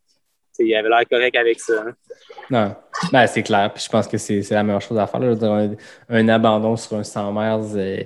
[0.60, 1.74] il avait l'air correct avec ça.
[1.88, 1.96] Hein.
[2.52, 2.76] Non,
[3.12, 3.72] ben, c'est clair.
[3.74, 5.22] Puis je pense que c'est la meilleure chose à faire.
[5.22, 5.76] un,
[6.10, 7.78] un, abandon sur un 100 miles.
[7.80, 8.04] Euh,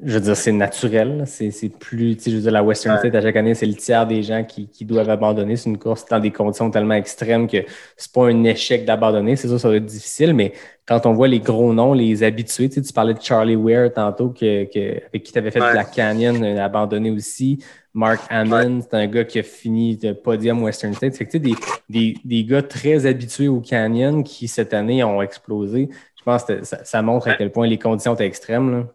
[0.00, 1.24] je veux dire, c'est naturel.
[1.26, 3.74] C'est plus, tu sais, je veux dire, la Western State, à chaque année, c'est le
[3.74, 5.56] tiers des gens qui, qui doivent abandonner.
[5.56, 7.64] C'est une course dans des conditions tellement extrêmes que
[7.96, 9.34] c'est pas un échec d'abandonner.
[9.34, 10.52] C'est sûr, ça va être difficile, mais
[10.86, 13.92] quand on voit les gros noms, les habitués, tu, sais, tu parlais de Charlie Ware
[13.92, 15.72] tantôt, que, que avec qui tu avais fait ouais.
[15.72, 17.58] Black Canyon, abandonné aussi.
[17.92, 21.16] Mark Hammond, c'est un gars qui a fini de podium Western State.
[21.16, 21.54] Fait que, tu sais, des,
[21.88, 25.88] des, des, gars très habitués au Canyon qui, cette année, ont explosé.
[26.16, 28.70] Je pense que ça, ça montre à quel point les conditions étaient extrêmes.
[28.70, 28.86] Là.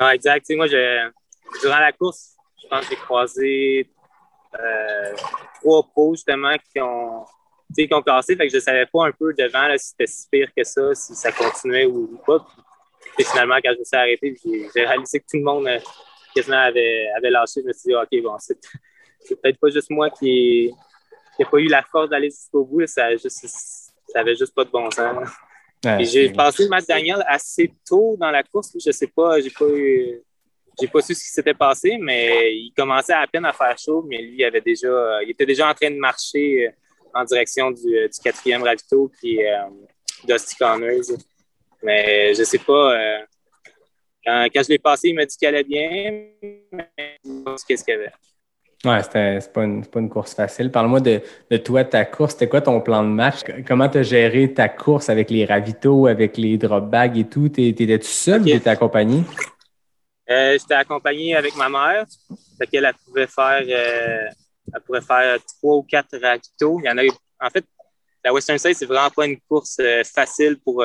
[0.00, 0.46] Non, exact.
[0.50, 1.10] moi, je,
[1.62, 3.90] durant la course, je pense que j'ai croisé
[4.54, 5.14] euh,
[5.60, 7.24] trois pros justement qui ont,
[7.74, 8.36] qui ont cassé.
[8.36, 10.62] Fait que je ne savais pas un peu devant là, si c'était si pire que
[10.62, 12.46] ça, si ça continuait ou pas.
[13.18, 15.80] Et finalement, quand je me suis arrêté, j'ai réalisé que tout le monde euh,
[16.34, 17.60] quasiment avait, avait lâché.
[17.62, 18.58] Je me suis dit, OK, bon, c'est
[19.40, 20.72] peut-être pas juste moi qui
[21.38, 22.86] n'ai pas eu la force d'aller jusqu'au bout.
[22.86, 23.46] Ça, juste,
[24.08, 25.28] ça avait juste pas de bon sens
[26.00, 28.76] j'ai passé Matt Daniel assez tôt dans la course.
[28.84, 29.66] Je sais pas, j'ai pas
[30.80, 34.04] j'ai pas su ce qui s'était passé, mais il commençait à peine à faire chaud,
[34.08, 36.70] mais lui, il avait déjà, il était déjà en train de marcher euh,
[37.14, 39.68] en direction du, euh, du quatrième ravito qui est euh,
[40.24, 41.18] Dusty Connors.
[41.82, 43.20] Mais je sais pas,
[44.24, 46.28] quand, quand, je l'ai passé, il m'a dit qu'il allait bien,
[46.72, 46.90] mais
[47.24, 48.12] je sais pas ce qu'il y avait.
[48.84, 50.70] Ouais, c'est pas, une, pas une course facile.
[50.70, 52.32] Parle-moi de, de, toi, ta course.
[52.32, 53.40] C'était quoi ton plan de match?
[53.66, 57.48] Comment tu as géré ta course avec les ravitaux, avec les drop bags et tout?
[57.48, 59.24] T'étais-tu seul ou t'étais accompagné?
[60.30, 62.06] Euh, J'étais accompagné avec ma mère.
[62.56, 64.28] Fait qu'elle elle pouvait faire euh,
[64.72, 66.78] elle pourrait faire trois ou quatre ravitaux.
[66.80, 67.02] Il y en a
[67.44, 67.64] En fait,
[68.24, 70.84] la Western Side, c'est vraiment pas une course euh, facile pour,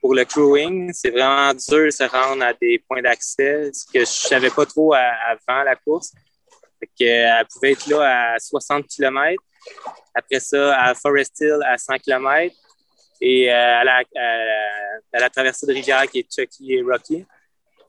[0.00, 4.00] pour le crewing, c'est vraiment dur de se rendre à des points d'accès, ce que
[4.00, 6.12] je savais pas trop avant la course.
[6.80, 9.42] Que, elle pouvait être là à 60 km.
[10.14, 12.54] Après ça, à Forest Hill à 100 km.
[13.20, 17.24] Et à, la, à, la, traversée de rivière qui est Chucky et Rocky,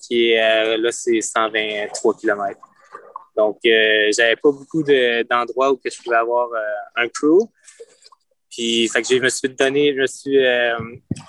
[0.02, 2.60] qui est là, c'est 123 km.
[3.38, 7.48] Donc, euh, j'avais pas beaucoup d'endroits où que je pouvais avoir euh, un crew.
[8.50, 10.76] Puis, fait que je me suis donné, je me suis, euh,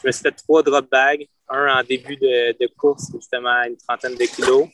[0.03, 1.27] je me suis fait trois drop bags.
[1.51, 4.69] Un en début de, de course, justement, une trentaine de kilos.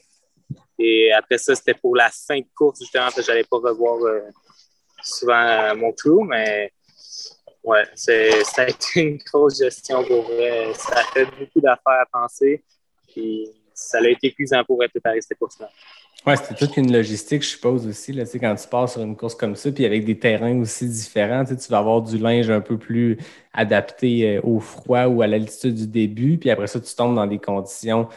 [0.79, 4.03] Et après ça, c'était pour la fin de course, justement, parce que j'allais pas revoir
[4.03, 4.21] euh,
[5.03, 6.25] souvent mon crew.
[6.27, 6.73] Mais
[7.63, 10.73] ouais, c'est, ça a été une grosse gestion pour vrai.
[10.75, 12.63] Ça a fait beaucoup d'affaires à penser.
[13.09, 15.69] Puis, ça a été épuisant pour préparer cette course-là.
[16.27, 18.11] Oui, c'était toute une logistique, je suppose aussi.
[18.13, 21.45] Là, quand tu pars sur une course comme ça, puis avec des terrains aussi différents,
[21.45, 23.19] tu vas avoir du linge un peu plus
[23.53, 27.27] adapté euh, au froid ou à l'altitude du début, puis après ça, tu tombes dans
[27.27, 28.09] des conditions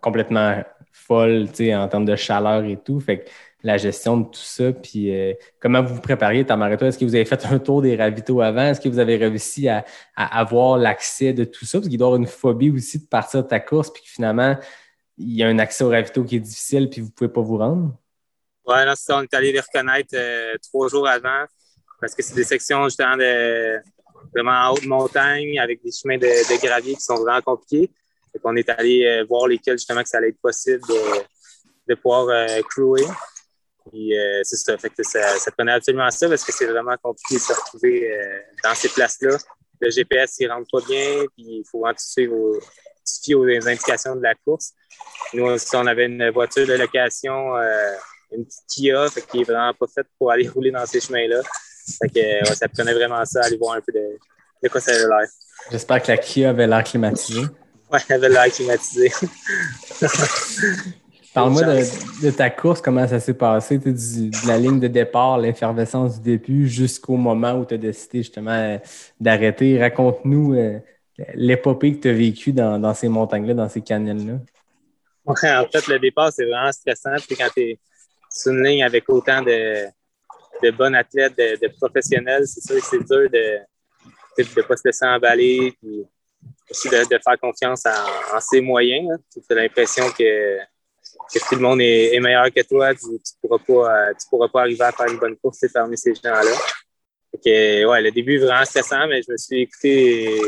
[0.00, 0.62] complètement
[0.96, 3.00] folles en termes de chaleur et tout.
[3.00, 3.30] Fait que
[3.62, 6.86] la gestion de tout ça, puis euh, comment vous vous prépariez, Tamareto?
[6.86, 8.62] Est-ce que vous avez fait un tour des ravitaux avant?
[8.62, 9.84] Est-ce que vous avez réussi à,
[10.16, 11.78] avoir l'accès de tout ça?
[11.78, 14.08] Parce qu'il doit y avoir une phobie aussi de partir de ta course, puis que
[14.08, 14.56] finalement,
[15.18, 17.40] il y a un accès au ravito qui est difficile puis vous ne pouvez pas
[17.40, 17.96] vous rendre?
[18.66, 21.44] Oui, là, ça, on est allé les reconnaître euh, trois jours avant
[22.00, 23.78] parce que c'est des sections justement de
[24.34, 27.90] vraiment en haute montagne avec des chemins de, gravier qui sont vraiment compliqués.
[28.44, 30.82] On est allé euh, voir lesquels justement que ça allait être possible
[31.86, 33.04] de, pouvoir euh, crewer.
[33.90, 34.76] Puis c'est ça.
[34.78, 38.10] Fait que ça, ça, prenait absolument ça parce que c'est vraiment compliqué de se retrouver
[38.64, 39.36] dans ces places-là.
[39.80, 42.34] Le GPS, il rentre pas bien, puis il faut vraiment suivre
[43.34, 44.72] aux indications de la course.
[45.34, 47.92] Nous, on avait une voiture de location, euh,
[48.32, 51.42] une petite Kia, qui est vraiment pas faite pour aller rouler dans ces chemins-là.
[52.02, 54.18] Fait ça prenait vraiment ça, aller voir un peu de,
[54.62, 55.28] de quoi ça avait l'air.
[55.70, 57.46] J'espère que la Kia avait l'air climatisée.
[57.92, 59.12] Oui, elle avait l'air climatisée.
[61.36, 66.38] Parle-moi de, ta course, comment ça s'est passé, de la ligne de départ, l'effervescence du
[66.38, 68.80] début jusqu'au moment où tu as décidé justement
[69.20, 69.78] d'arrêter.
[69.78, 70.78] Raconte-nous euh,
[71.34, 74.38] l'épopée que tu as vécue dans, dans, ces montagnes-là, dans ces canyons-là.
[75.26, 77.16] Ouais, en fait, le départ, c'est vraiment stressant.
[77.26, 77.78] Puis quand tu es
[78.30, 79.84] sur une ligne avec autant de,
[80.62, 83.58] de bons athlètes, de, professionnels, c'est sûr que c'est dur de
[84.38, 86.06] ne pas se laisser emballer, puis
[86.70, 89.18] aussi de, faire confiance en, ses moyens.
[89.32, 92.94] Tu as l'impression que, que, tout le monde est, meilleur que toi.
[92.94, 96.52] Tu ne pourras, pas, pourras pas arriver à faire une bonne course parmi ces gens-là.
[97.88, 100.40] ouais, le début est vraiment stressant, mais je me suis écouté.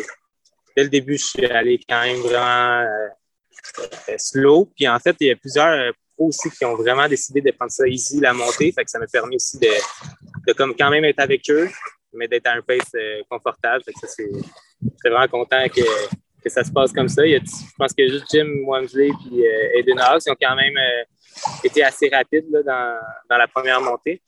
[0.77, 3.09] Dès le début, je suis allé quand même vraiment euh,
[4.09, 4.71] euh, slow.
[4.77, 7.51] Puis en fait, il y a plusieurs euh, pros aussi qui ont vraiment décidé de
[7.51, 8.71] prendre ça easy, la montée.
[8.73, 9.71] Fait que ça m'a permis aussi de,
[10.47, 11.69] de comme quand même être avec eux,
[12.13, 13.83] mais d'être à un pace euh, confortable.
[13.85, 14.29] Fait que ça, c'est,
[15.05, 15.83] vraiment content que,
[16.43, 17.27] que, ça se passe comme ça.
[17.27, 20.57] Il y a, je pense que juste Jim Wamsley et euh, House qui ont quand
[20.57, 20.79] même
[21.65, 24.23] été assez rapides là, dans, dans, la première montée.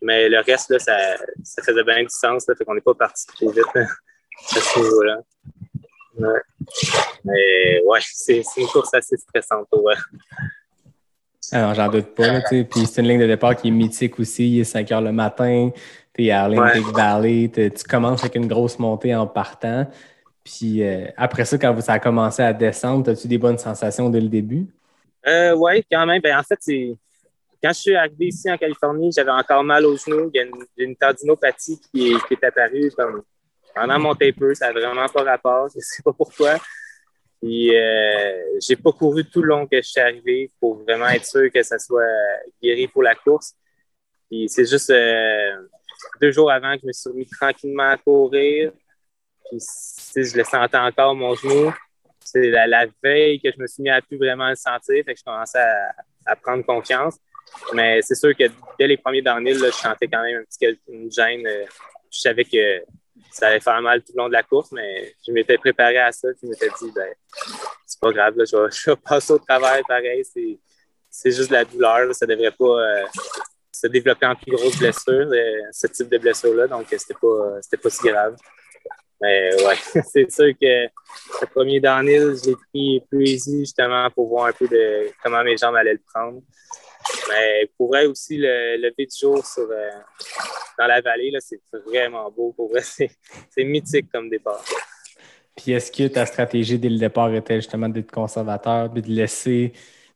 [0.00, 2.46] Mais le reste, là, ça, ça faisait bien du sens.
[2.48, 5.22] Là, fait qu'on n'est pas parti trop vite à ce niveau-là.
[7.24, 9.68] Mais ouais, c'est une course assez stressante.
[9.72, 9.94] Ouais.
[11.52, 12.40] Alors, j'en doute pas.
[12.40, 14.56] Puis c'est une ligne de départ qui est mythique aussi.
[14.56, 15.70] Il est 5 heures le matin.
[16.14, 17.50] Tu es à Olympic Valley.
[17.50, 19.86] Tu commences avec une grosse montée en partant.
[20.44, 24.20] Puis euh, après ça, quand ça a commencé à descendre, as-tu des bonnes sensations dès
[24.20, 24.66] le début?
[25.26, 26.20] Euh, oui, quand même.
[26.20, 26.96] Ben, en fait, c'est
[27.62, 30.30] quand je suis arrivé ici en Californie, j'avais encore mal aux genoux.
[30.34, 33.22] Il y a une, une tendinopathie qui est, qui est apparue comme
[33.74, 35.68] pendant mon taper, ça n'a vraiment pas rapport.
[35.68, 36.56] Je ne sais pas pourquoi.
[37.40, 41.24] Puis, euh, j'ai pas couru tout le long que je suis arrivé pour vraiment être
[41.24, 42.02] sûr que ça soit
[42.62, 43.54] guéri pour la course.
[44.30, 45.52] Puis, c'est juste euh,
[46.20, 48.72] deux jours avant que je me suis remis tranquillement à courir.
[49.48, 49.58] Puis,
[50.16, 51.72] je le sentais encore, mon genou.
[52.24, 55.04] C'est la, veille que je me suis mis à plus vraiment le sentir.
[55.04, 55.62] Fait que je commençais
[56.26, 57.18] à, prendre confiance.
[57.74, 58.44] Mais c'est sûr que
[58.78, 61.46] dès les premiers downhill, là, je sentais quand même un petit une gêne.
[61.46, 61.66] Euh,
[62.10, 62.82] je savais que
[63.30, 66.12] ça allait faire mal tout le long de la course, mais je m'étais préparé à
[66.12, 66.28] ça.
[66.40, 67.12] Je m'étais dit, ben,
[67.86, 70.22] c'est pas grave, là, je, vais, passer au travail pareil.
[71.10, 72.14] C'est juste de la douleur.
[72.14, 73.04] ça devrait pas euh,
[73.82, 76.68] se développer en plus grosse blessure, euh, ce type de blessure-là.
[76.68, 78.36] Donc, c'était pas, pas si grave.
[79.20, 79.76] Mais ouais,
[80.12, 84.52] c'est sûr que le premier downhill, je l'ai pris plus easy justement pour voir un
[84.52, 86.40] peu de comment mes jambes allaient le prendre.
[87.28, 89.90] Mais pour vrai aussi, le lever du jour sur, euh,
[90.78, 92.52] dans la vallée, c'est vraiment beau.
[92.52, 92.82] Pour vrai,
[93.50, 94.64] c'est mythique comme départ.
[95.56, 99.72] Puis est-ce que ta stratégie dès le départ était justement d'être conservateur, puis de laisser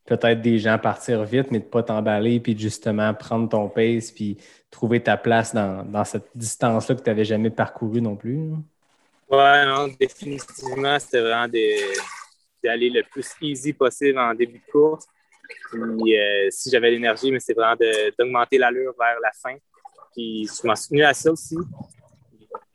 [0.07, 4.11] peut-être des gens partir vite, mais de ne pas t'emballer, puis justement prendre ton pace,
[4.11, 4.39] puis
[4.71, 8.53] trouver ta place dans, cette distance-là que tu n'avais jamais parcourue non plus?
[9.29, 15.07] Ouais, non, définitivement, c'était vraiment d'aller le plus easy possible en début de course.
[15.71, 17.77] Puis euh, si j'avais l'énergie, mais c'est vraiment
[18.19, 19.57] d'augmenter l'allure vers la fin.
[20.13, 21.57] Puis je m'en suis à ça aussi.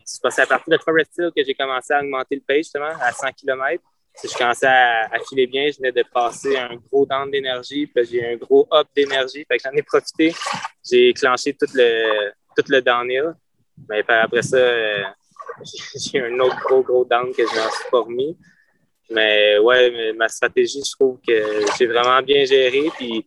[0.03, 3.11] C'est à partir de Forest Hill que j'ai commencé à augmenter le pace justement à
[3.11, 3.81] 100 km.
[4.23, 5.69] Je commençais à, filer bien.
[5.71, 9.45] Je venais de passer un gros down d'énergie, puis j'ai un gros up d'énergie.
[9.63, 10.33] J'en ai profité.
[10.87, 13.33] J'ai clenché tout le, tout le downhill.
[13.89, 15.03] Mais après ça, euh,
[15.95, 18.37] j'ai un autre gros, gros down que je m'en suis pas remis.
[19.09, 22.89] Mais ouais, ma stratégie, je trouve que j'ai vraiment bien géré.
[22.97, 23.25] Puis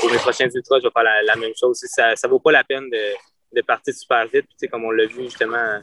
[0.00, 1.78] pour mes prochains ultras, je vais faire la, même chose.
[1.86, 3.14] Ça ne vaut pas la peine de,
[3.54, 4.46] de partir super vite.
[4.58, 5.80] Puis, comme on l'a vu justement,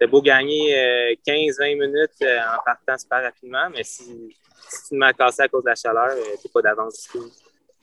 [0.00, 4.94] c'est beau gagner 15-20 euh, minutes euh, en partant super rapidement, mais si, tu te
[4.94, 7.30] mets à cause de la chaleur, euh, tu n'es pas d'avance du tout.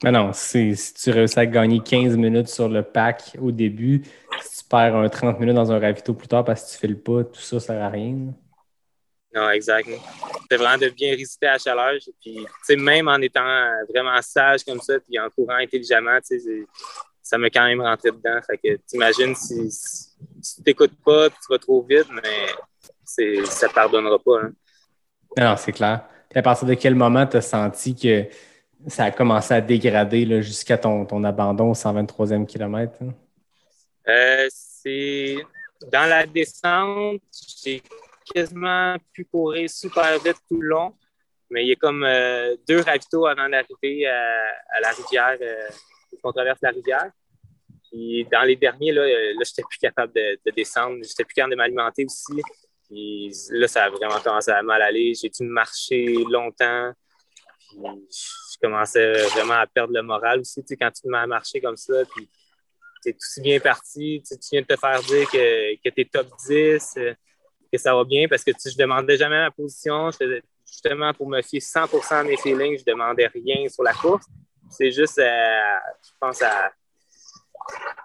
[0.02, 4.02] Mais non, si, tu réussis à gagner 15 minutes sur le pack au début,
[4.42, 6.88] si tu perds un 30 minutes dans un ravito plus tard parce que tu ne
[6.88, 8.32] files pas, tout ça ne sert à rien.
[9.34, 9.98] Non, exactement.
[10.50, 11.92] C'est vraiment de bien résister à la chaleur.
[12.20, 16.18] Puis, même en étant vraiment sage comme ça, puis en courant intelligemment,
[17.26, 18.38] ça m'a quand même rentré dedans.
[18.46, 22.46] Fait que t'imagines si, si tu t'écoutes pas, tu vas trop vite, mais
[23.04, 24.42] ça ne pardonnera pas.
[24.42, 24.52] Hein.
[25.36, 26.04] Non, c'est clair.
[26.32, 28.26] à partir de quel moment tu as senti que
[28.86, 32.94] ça a commencé à dégrader jusqu'à ton, ton, abandon au 123e kilomètre?
[33.02, 33.12] Hein?
[34.08, 35.36] Euh, c'est
[35.90, 37.22] dans la descente,
[37.64, 37.82] j'ai
[38.32, 40.94] quasiment pu courir super vite tout le long,
[41.50, 45.68] mais il y a comme euh, deux ravitaux avant d'arriver à, la rivière, euh,
[46.22, 47.10] qu'on traverse la rivière.
[47.90, 51.52] Puis dans les derniers, là, là j'étais plus capable de, de descendre, j'étais plus capable
[51.52, 52.42] de m'alimenter aussi.
[52.88, 55.12] Puis là, ça a vraiment commencé à mal aller.
[55.14, 56.92] J'ai dû marcher longtemps.
[57.68, 61.18] Puis je commençais vraiment à perdre le moral aussi, tu sais, quand tu te mets
[61.18, 62.04] à marcher comme ça.
[62.14, 62.28] Puis
[63.02, 64.22] tu es tout bien parti.
[64.26, 67.14] Tu, viens de te faire dire que, que tu es top 10, euh,
[67.72, 70.10] que ça va bien parce que tu, je demandais jamais ma position.
[70.64, 74.26] justement, pour me fier 100% à mes feelings, je demandais rien sur la course.
[74.70, 76.72] C'est juste, je pense, à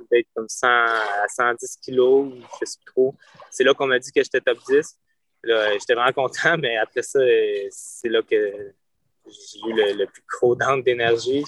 [0.10, 3.16] peut-être comme 100 à 110 kilos, je sais plus trop.
[3.50, 4.98] C'est là qu'on m'a dit que j'étais top 10.
[5.44, 7.20] J'étais vraiment content, mais après ça,
[7.70, 8.74] c'est là que
[9.28, 11.44] j'ai eu le, plus gros down d'énergie.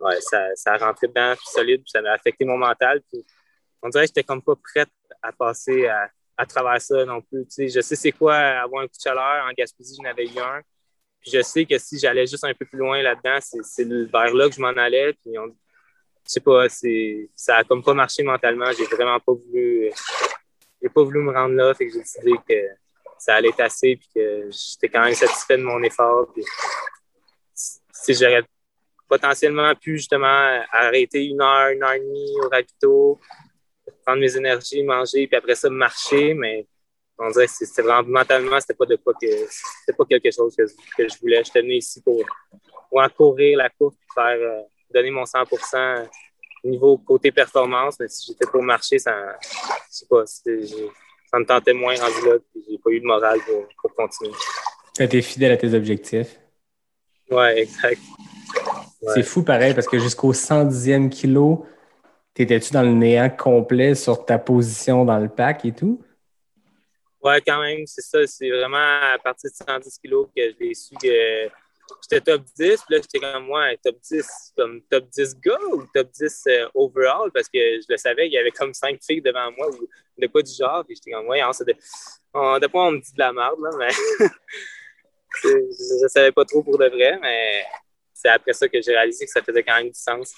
[0.00, 3.00] ouais, ça, ça a rentré dedans solide, puis ça m'a affecté mon mental.
[3.82, 4.90] on dirait que j'étais comme pas prête
[5.22, 7.46] à passer à, à travers ça non plus.
[7.58, 9.46] je sais c'est quoi avoir un coup de chaleur.
[9.46, 10.60] En Gaspésie, j'en avais eu un.
[11.24, 14.48] Puis je sais que si j'allais juste un peu plus loin là-dedans, c'est vers là
[14.48, 15.14] que je m'en allais.
[15.14, 15.52] Puis on, je
[16.26, 16.66] sais pas,
[17.34, 18.70] ça a comme pas marché mentalement.
[18.76, 19.90] J'ai vraiment pas voulu.
[20.82, 21.72] J'ai pas voulu me rendre là.
[21.72, 22.68] Fait que j'ai décidé que
[23.18, 26.30] ça allait être assez puis que j'étais quand même satisfait de mon effort.
[26.34, 26.44] Puis,
[28.08, 28.42] j'aurais
[29.08, 33.18] potentiellement pu justement arrêter une heure, une heure et demie au ravito,
[34.04, 36.66] prendre mes énergies, manger, puis après ça marcher, mais
[37.18, 40.54] on dirait que c'était vraiment mentalement, c'était pas de quoi que c'était pas quelque chose
[40.56, 41.42] que, que je voulais.
[41.44, 42.22] J'étais venu ici pour,
[42.90, 46.08] pour en courir la course, pour faire euh, donner mon 100%
[46.64, 51.74] niveau côté performance, mais si j'étais pour marcher, ça je sais pas, ça me tentait
[51.74, 54.32] moins rendu là, puis j'ai pas eu de morale pour, pour continuer.
[54.94, 56.40] Tu été fidèle à tes objectifs.
[57.30, 58.00] Ouais, exact.
[59.14, 61.66] C'est fou pareil parce que jusqu'au 110e kilo,
[62.32, 66.00] t'étais-tu dans le néant complet sur ta position dans le pack et tout?
[67.24, 68.26] Ouais, quand même, c'est ça.
[68.26, 71.48] C'est vraiment à partir de 110 kilos que j'ai su que
[72.02, 72.54] j'étais top 10.
[72.56, 76.68] Puis là, j'étais comme moi, top 10, comme top 10 gars ou top 10 euh,
[76.74, 79.88] overall parce que je le savais, il y avait comme 5 filles devant moi ou
[80.18, 80.84] de quoi du genre.
[80.84, 81.74] Puis j'étais comme, ouais, on, de,
[82.34, 84.28] on, de on me dit de la merde, là, mais
[85.42, 87.64] je, savais pas trop pour de vrai, mais
[88.12, 90.34] c'est après ça que j'ai réalisé que ça faisait quand même du sens.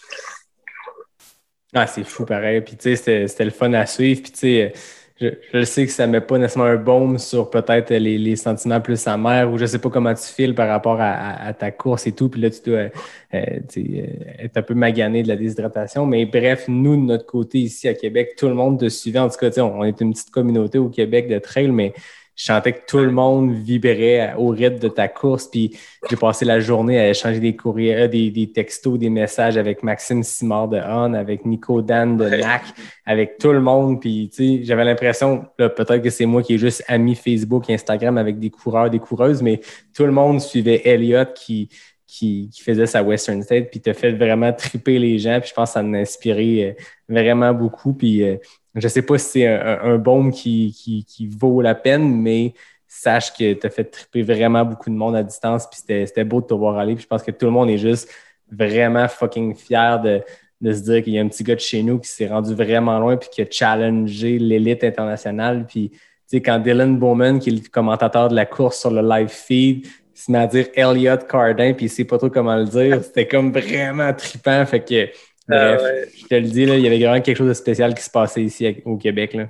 [1.74, 2.60] Ah, c'est fou pareil.
[2.60, 4.22] Puis tu sais, c'était le fun à suivre.
[4.22, 4.72] Puis tu sais,
[5.20, 8.36] je, je, sais que ça ne met pas nécessairement un baume sur peut-être les, les,
[8.36, 11.70] sentiments plus amers ou je ne sais pas comment tu files par rapport à, ta
[11.70, 12.28] course et tout.
[12.28, 12.88] Puis là, tu dois euh,
[13.34, 14.06] euh,
[14.38, 16.04] être un peu magané de la déshydratation.
[16.04, 19.18] Mais bref, nous, de notre côté ici à Québec, tout le monde te suivait.
[19.18, 21.94] En tout cas, on est une petite communauté au Québec de trail, mais
[22.36, 25.48] je sentais que tout le monde vibrait au rythme de ta course.
[25.48, 25.76] Puis
[26.08, 29.82] j'ai passé la journée à échanger des courriers, euh, des, des textos, des messages avec
[29.82, 32.62] Maxime Simard de On, avec Nico Dan de NAC,
[33.06, 34.00] avec tout le monde.
[34.00, 38.18] Puis tu sais, j'avais l'impression, peut-être que c'est moi qui ai juste ami Facebook, Instagram
[38.18, 39.60] avec des coureurs, des coureuses, mais
[39.94, 41.70] tout le monde suivait Elliot qui,
[42.06, 45.54] qui, qui, faisait sa Western State, puis t'as fait vraiment triper les gens, puis je
[45.54, 46.72] pense que ça m'a inspiré euh,
[47.08, 48.36] vraiment beaucoup, puis euh,
[48.76, 52.54] je sais pas si c'est un, un baume qui, qui, vaut la peine, mais
[52.86, 56.40] sache que tu as fait triper vraiment beaucoup de monde à distance, puis c'était beau
[56.40, 58.08] de te voir aller, puis je pense que tout le monde est juste
[58.50, 60.22] vraiment fucking fier de,
[60.60, 62.54] de se dire qu'il y a un petit gars de chez nous qui s'est rendu
[62.54, 65.90] vraiment loin, puis qui a challengé l'élite internationale, puis
[66.26, 69.86] sais, quand Dylan Bowman, qui est le commentateur de la course sur le live feed,
[70.14, 73.28] se met à dire Elliot Cardin, puis il sait pas trop comment le dire, c'était
[73.28, 74.64] comme vraiment trippant.
[74.64, 75.08] Fait que,
[75.48, 76.08] bref, ouais.
[76.14, 78.10] je te le dis, là, il y avait vraiment quelque chose de spécial qui se
[78.10, 79.34] passait ici au Québec.
[79.34, 79.48] Là.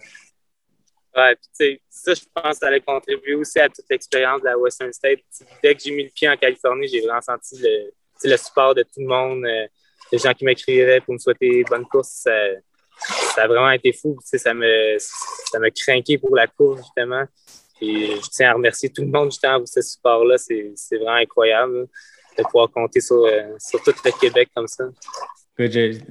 [1.16, 4.40] Ouais, puis tu sais, ça, je pense que ça allait contribuer aussi à toute l'expérience
[4.40, 5.20] de la Western State.
[5.62, 7.90] Dès que j'ai mis le pied en Californie, j'ai vraiment senti le,
[8.24, 9.66] le support de tout le monde, euh,
[10.12, 12.08] les gens qui m'écrivaient pour me souhaiter bonne course.
[12.08, 12.32] Ça,
[13.34, 14.18] ça a vraiment été fou.
[14.22, 17.24] Ça me, ça m'a craqué pour la course, justement.
[17.80, 20.36] Et je tiens à remercier tout le monde, justement, pour ce support-là.
[20.36, 21.84] C'est c'est vraiment incroyable là,
[22.38, 24.84] de pouvoir compter sur, euh, sur tout le Québec comme ça.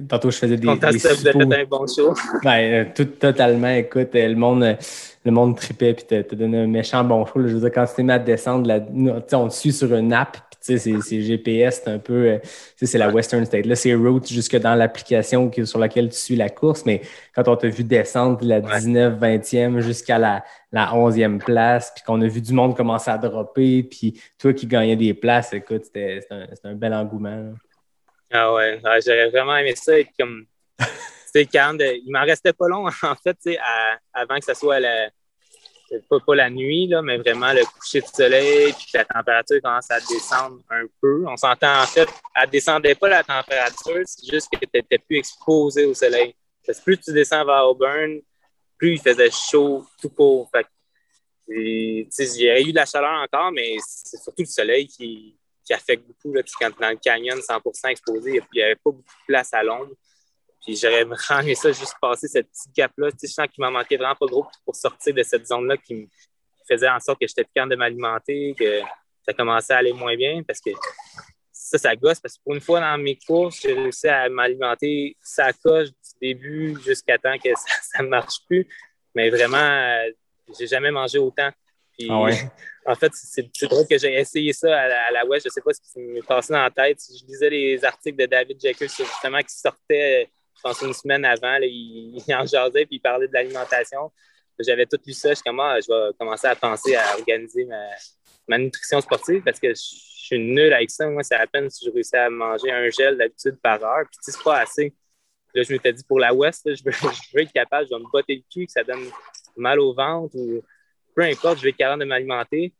[0.08, 1.50] Tantôt, je faisais des, Content des que vous avez suppos.
[1.50, 2.14] fait un bon show.
[2.42, 3.68] Ben, euh, tout totalement.
[3.70, 4.74] Écoute, euh, le monde, euh,
[5.24, 7.38] le monde tripait puis t'as donné un méchant bon show.
[7.38, 7.48] là.
[7.48, 9.54] Je veux dire, quand tu t'es mis à descendre, la, nous, tu sais, on te
[9.54, 12.86] suit sur une app, puis tu sais, c'est- c'est GPS, c'est un peu, tu sais,
[12.86, 13.66] c'est la Western State.
[13.66, 17.02] Là, c'est route jusque dans l'application sur laquelle tu suis la course, mais
[17.34, 20.42] quand on t'a vu descendre de la 19, 20e jusqu'à la,
[20.72, 24.66] la 11e place, puis qu'on a vu du monde commencer à dropper, puis toi qui
[24.66, 26.34] gagnais des places, écoute, c'était c'était
[26.68, 27.30] un, un bel engouement.
[27.36, 27.50] là.
[28.30, 30.46] Ah ouais, ouais, j'aurais vraiment aimé ça être comme.
[31.52, 34.54] Quand de- il m'en restait pas long, en fait, tu sais, à- avant que ça
[34.54, 35.10] soit la.
[36.10, 39.88] Pas, pas la nuit, là, mais vraiment le coucher de soleil, puis la température commence
[39.90, 41.24] à descendre un peu.
[41.28, 45.18] On s'entend, en fait, elle descendait pas la température, c'est juste que tu n'étais plus
[45.18, 46.34] exposé au soleil.
[46.66, 48.18] Parce que plus tu descends vers Auburn,
[48.76, 50.50] plus il faisait chaud tout court.
[50.52, 50.66] Fait
[51.48, 55.36] aurait eu de la chaleur encore, mais c'est surtout le soleil qui,
[55.66, 56.32] qui affecte beaucoup.
[56.32, 58.90] Là, Tu sais, quand tu es dans le canyon 100% exposé, il n'y avait pas
[58.90, 59.92] beaucoup de place à l'ombre.
[60.64, 63.10] Puis j'aurais vraiment aimé ça, juste passer cette petite gap-là.
[63.12, 65.76] Tu sais, je sens qu'il m'en manquait vraiment pas gros pour sortir de cette zone-là
[65.76, 66.06] qui me
[66.68, 68.80] faisait en sorte que j'étais plus de m'alimenter, que
[69.24, 70.70] ça commençait à aller moins bien parce que
[71.52, 72.20] ça, ça gosse.
[72.20, 76.18] Parce que pour une fois dans mes courses, j'ai réussi à m'alimenter ça coche du
[76.20, 77.50] début jusqu'à temps que
[77.82, 78.66] ça ne marche plus.
[79.14, 80.10] Mais vraiment, euh,
[80.58, 81.50] j'ai jamais mangé autant.
[81.96, 82.38] Puis, Ah ouais?
[82.86, 85.38] en fait, c'est drôle que j'ai essayé ça à la, à.
[85.40, 86.98] Je ne sais pas ce qui m'est passé dans la tête.
[87.00, 91.56] Je lisais les articles de David Jekyll justement qui sortait, je pense, une semaine avant.
[91.60, 94.12] il, il en jasait puis il parlait de l'alimentation.
[94.60, 95.30] J'avais tout lu ça.
[95.30, 97.66] Je suis comme, ah, je vais commencer à penser à organiser
[98.46, 101.08] ma, nutrition sportive parce que je suis nul avec ça.
[101.08, 104.04] Moi, c'est à peine si je réussis à manger un gel d'habitude par heure.
[104.10, 104.94] Puis, tu sais, c'est pas assez.
[105.54, 106.32] Là, je m'étais dit, pour la
[106.84, 109.10] veux, je veux être capable, je vais me botter le cul, que ça donne
[109.56, 110.62] mal au ventre ou
[111.16, 112.72] peu importe, je vais être capable de m'alimenter.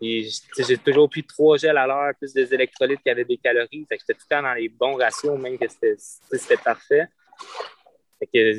[0.00, 3.86] J'ai toujours pris trois gels à l'heure, plus des électrolytes qui avaient des calories.
[3.88, 7.06] Fait que j'étais tout le temps dans les bons ratios, même que c'était parfait.
[8.18, 8.58] Fait que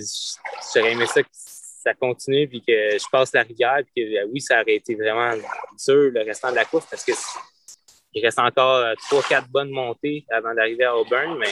[0.73, 4.39] j'aurais aimé ça que ça continue, puis que je passe la rivière, puis que oui,
[4.39, 7.11] ça aurait été vraiment dur le restant de la course parce que
[8.13, 11.51] il reste encore euh, trois, quatre bonnes montées avant d'arriver à Auburn, mais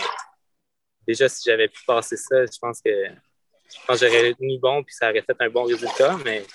[1.08, 4.84] déjà, si j'avais pu passer ça, je pense que je pense que j'aurais tenu bon,
[4.84, 6.46] puis ça aurait fait un bon résultat, mais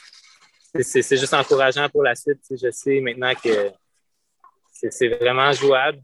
[0.81, 2.41] c'est- juste encourageant pour la suite.
[2.51, 3.71] Je sais maintenant que
[4.73, 6.01] c'est vraiment jouable.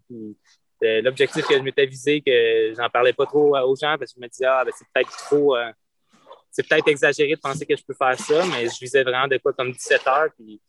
[0.83, 4.19] euh, L'objectif que je m'étais visé, que j'en parlais pas trop aux gens parce que
[4.19, 5.71] je me disais, ah, ben, c'est peut-être trop, euh,
[6.51, 9.37] c'est peut-être exagéré de penser que je peux faire ça, mais je visais vraiment de
[9.39, 10.29] quoi comme 17 heures.
[10.37, 10.61] Puis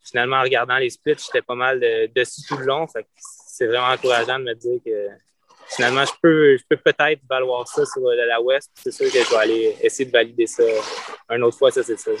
[0.00, 2.86] finalement, en regardant les splits, j'étais pas mal de- dessus tout le long.
[3.16, 5.08] C'est vraiment encourageant de me dire que
[5.68, 8.70] finalement, je peux, je peux peut-être valoir ça sur euh, la West.
[8.74, 10.62] C'est sûr que je vais aller essayer de valider ça
[11.30, 12.16] une autre fois, ça, c'est sûr.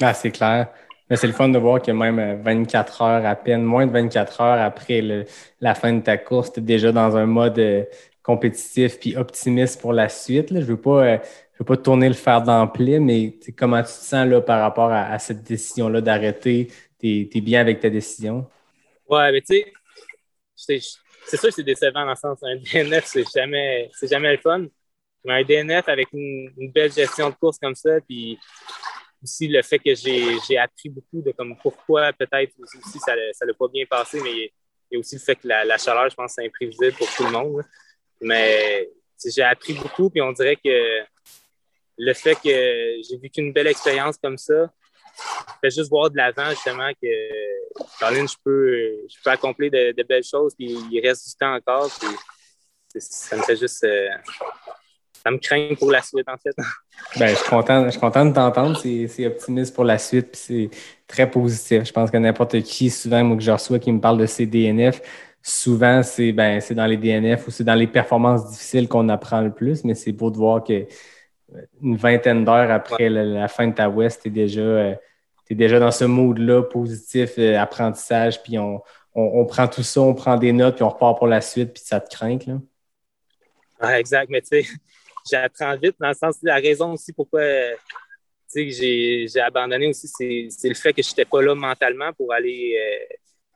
[0.00, 0.68] Ah, c'est clair.
[1.08, 3.92] Mais c'est le fun de voir que même euh, 24 heures à peine, moins de
[3.92, 5.24] 24 heures après le-
[5.60, 7.84] la fin de ta course, tu es déjà dans un mode euh,
[8.22, 10.50] compétitif puis optimiste pour la suite.
[10.50, 10.60] là.
[10.60, 11.18] Je ne veux, pas, euh,
[11.54, 14.90] je veux pas tourner le fer d'ampli, mais comment tu te sens là, par rapport
[14.92, 16.68] à, à cette décision-là d'arrêter?
[17.00, 18.46] Tu es, bien avec ta décision?
[19.08, 19.64] Ouais, mais tu
[20.54, 20.78] sais,
[21.30, 24.66] c'est- sûr que c'est décevant dans le sens un DNF, c'est jamais, jamais le fun.
[25.24, 28.38] Mais un DNF avec une, belle gestion de course comme ça, puis
[29.22, 33.68] aussi le fait que j'ai appris beaucoup de comme pourquoi peut-être aussi, ça l'a pas
[33.68, 34.50] bien passé, mais il
[34.92, 37.24] y a aussi le fait que la, la chaleur, je pense, c'est imprévisible pour tout
[37.24, 37.62] le monde.
[38.20, 38.88] Mais
[39.24, 41.02] j'ai appris beaucoup, puis on dirait que
[41.98, 44.72] le fait que j'ai vécu une belle expérience comme ça,
[45.60, 47.08] fait juste voir de l'avant justement que
[47.98, 51.90] Colin, je peux, je peux accomplir de, belles choses, puis il reste du temps encore.
[52.00, 53.84] Puis ça me fait juste.
[53.84, 54.08] euh,
[55.22, 56.54] ça me craint pour la suite, en fait.
[57.18, 58.78] Ben, je suis content, je suis content de t'entendre.
[58.78, 60.70] C'est optimiste pour la suite, puis c'est
[61.06, 61.84] très positif.
[61.84, 64.46] Je pense que n'importe qui, souvent, moi, que je reçois qui me parle de ces
[64.46, 65.00] DNF,
[65.42, 69.50] souvent, c'est ben, dans les DNF ou c'est dans les performances difficiles qu'on apprend le
[69.50, 70.86] plus, mais c'est beau de voir que
[71.82, 74.94] une vingtaine d'heures après la, la fin de ta West, tu es déjà, euh,
[75.46, 78.82] t'es déjà dans ce mood-là, positif, euh, apprentissage, puis on,
[79.14, 81.72] on, on prend tout ça, on prend des notes, puis on repart pour la suite,
[81.74, 83.98] puis ça te craint, là.
[83.98, 84.66] Exact, mais tu sais,
[85.30, 87.40] j'apprends vite dans le sens la raison aussi pourquoi.
[87.40, 87.74] euh,
[88.54, 90.08] j'ai j'ai abandonné aussi,
[90.50, 93.14] c'est le fait que je n'étais pas là mentalement pour aller, euh,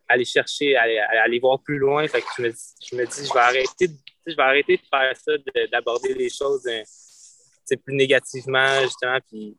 [0.08, 2.06] aller chercher, aller, aller voir plus loin.
[2.06, 3.90] Fait que je me, dis- je me dis, je vais arrêter,
[4.26, 6.64] je vais arrêter de faire ça, de- d'aborder les choses
[7.82, 9.56] plus négativement, justement, puis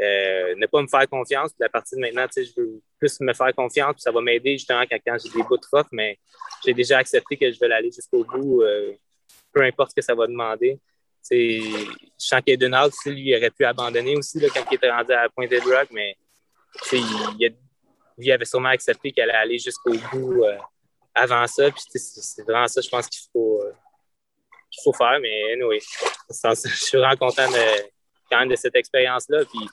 [0.00, 1.52] euh, ne pas me faire confiance.
[1.52, 4.52] Puis à partir de maintenant, je veux plus me faire confiance, puis ça va m'aider
[4.52, 6.18] justement quand, quand j'ai des bouts de mais
[6.64, 8.92] j'ai déjà accepté que je vais l'aller jusqu'au bout, euh,
[9.52, 10.78] peu importe ce que ça va demander.
[11.30, 11.86] Je
[12.18, 15.50] sens qu'Eden sais, lui, aurait pu abandonner aussi là, quand il était rendu à pointe
[15.50, 16.16] de Rock, mais
[16.92, 20.56] il, avait sûrement accepté qu'elle allait aller jusqu'au bout euh,
[21.14, 21.70] avant ça.
[21.70, 23.60] Puis c'est vraiment ça, je pense qu'il faut,
[24.70, 25.18] qu'il faut faire.
[25.20, 25.80] Mais anyway,
[26.30, 27.46] je suis vraiment content
[28.30, 29.44] quand même de cette expérience-là.
[29.44, 29.68] Puis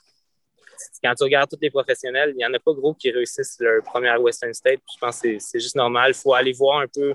[1.02, 3.82] quand tu regardes tous les professionnels, il n'y en a pas gros qui réussissent leur
[3.82, 4.80] première Western State.
[4.80, 6.10] Puis je pense que c'est- juste normal.
[6.10, 7.14] Il faut aller voir un peu.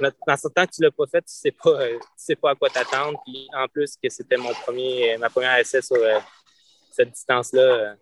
[0.00, 2.06] Dans ce temps que tu ne l'as pas fait, tu ne sais, pas, euh, tu
[2.16, 3.18] sais pas à quoi t'attendre.
[3.24, 6.18] Puis en plus, que c'était mon premier, ma première essai sur euh,
[6.90, 7.94] cette distance-là, euh,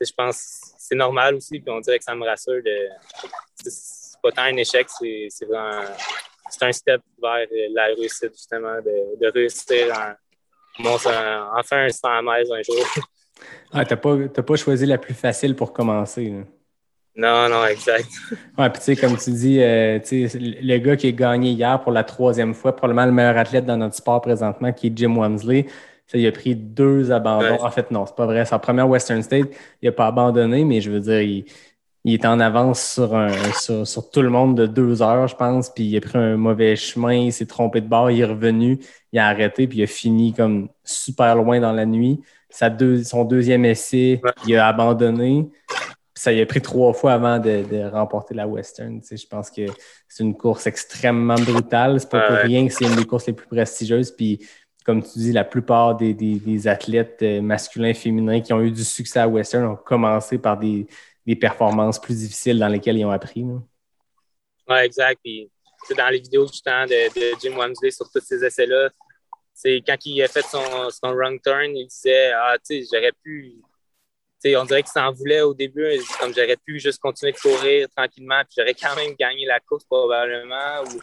[0.00, 1.58] je pense que c'est normal aussi.
[1.58, 2.62] Puis on dirait que ça me rassure.
[2.62, 2.88] de
[3.56, 5.82] C'est pas tant un échec, c'est vraiment
[6.50, 11.88] c'est un step vers la réussite, justement, de, de réussir en, bon, ça- enfin un
[11.88, 12.84] 100 mètres un jour.
[13.72, 16.30] Ah, t'as pas, pas choisi la plus facile pour commencer.
[16.30, 16.44] là.
[17.16, 18.08] Non, non, exact.
[18.58, 21.92] Ouais, puis tu sais, comme tu dis, euh, le gars qui a gagné hier pour
[21.92, 25.66] la troisième fois, probablement le meilleur athlète dans notre sport présentement, qui est Jim Wamsley,
[26.06, 27.46] ça, il a pris deux abandons.
[27.54, 27.60] Ouais.
[27.60, 28.44] En fait, non, c'est pas vrai.
[28.44, 29.48] Sa première Western State,
[29.80, 31.44] il n'a pas abandonné, mais je veux dire, il,
[32.04, 35.36] il est en avance sur, un, sur, sur tout le monde de deux heures, je
[35.36, 38.24] pense, puis il a pris un mauvais chemin, il s'est trompé de bord, il est
[38.26, 38.78] revenu,
[39.12, 42.20] il a arrêté, puis il a fini comme super loin dans la nuit.
[42.50, 44.30] Sa deux, son deuxième essai, Ouais.
[44.46, 45.48] il a abandonné.
[46.16, 49.00] Ça il a pris trois fois avant de, de remporter la Western.
[49.00, 49.62] Tu sais, je pense que
[50.06, 51.98] c'est une course extrêmement brutale.
[51.98, 54.12] C'est pas pour rien que c'est une des courses les plus prestigieuses.
[54.12, 54.38] Puis,
[54.84, 58.60] comme tu dis, la plupart des, des- des athlètes euh, masculins et féminins qui ont
[58.60, 60.86] eu du succès à Western ont commencé par des,
[61.26, 63.44] des performances plus difficiles dans lesquelles ils ont appris.
[64.68, 65.20] Ouais, exact.
[65.22, 65.50] Puis,
[65.96, 68.90] dans les vidéos justement de, de Jim Wamsley sur tous ces essais-là,
[69.86, 73.54] quand il a fait son, son wrong turn, il disait Ah, tu sais, j'aurais pu.
[74.46, 75.86] On dirait qu'il s'en voulait au début,
[76.20, 79.84] comme j'aurais pu juste continuer de courir tranquillement, puis j'aurais quand même gagné la course
[79.84, 81.00] probablement, ou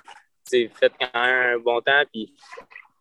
[0.48, 2.04] fait quand même un bon temps.
[2.14, 2.36] Puis,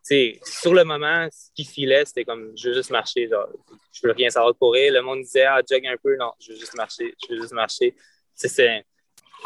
[0.03, 3.47] sais, sur le moment, ce qui filait, c'était comme je veux juste marcher, genre,
[3.91, 4.93] je veux rien savoir courir.
[4.93, 7.53] Le monde disait Ah, jog un peu, non, je veux juste marcher, je veux juste
[7.53, 7.95] marcher.
[8.33, 8.83] C'est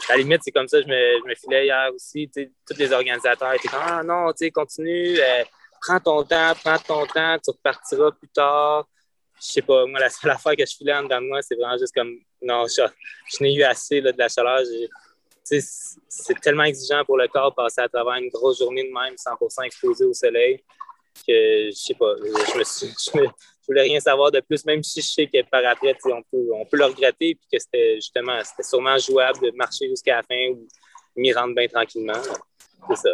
[0.10, 2.30] à la limite, c'est comme ça, je me, je me filais hier aussi.
[2.30, 5.44] Tous les organisateurs étaient comme Ah non, tu continue, euh,
[5.82, 8.88] prends ton temps, prends ton temps, tu repartiras plus tard.
[9.42, 11.56] Je sais pas, moi, la seule affaire que je filais en dedans de moi, c'est
[11.56, 12.84] vraiment juste comme non, je,
[13.32, 14.60] je n'ai eu assez là, de la chaleur.
[15.46, 19.14] C'est tellement exigeant pour le corps de passer à travers une grosse journée de même,
[19.16, 20.64] 100% exposé au soleil,
[21.28, 22.88] que je sais pas, je me suis.
[23.14, 23.28] Je, me-
[23.68, 26.48] je voulais rien savoir de plus, même si je sais que par après, on peut,
[26.54, 30.22] on peut le regretter, puis que c'était justement, c'était sûrement jouable de marcher jusqu'à la
[30.22, 30.68] fin ou
[31.16, 32.14] m'y rendre bien tranquillement.
[32.90, 33.10] C'est ça.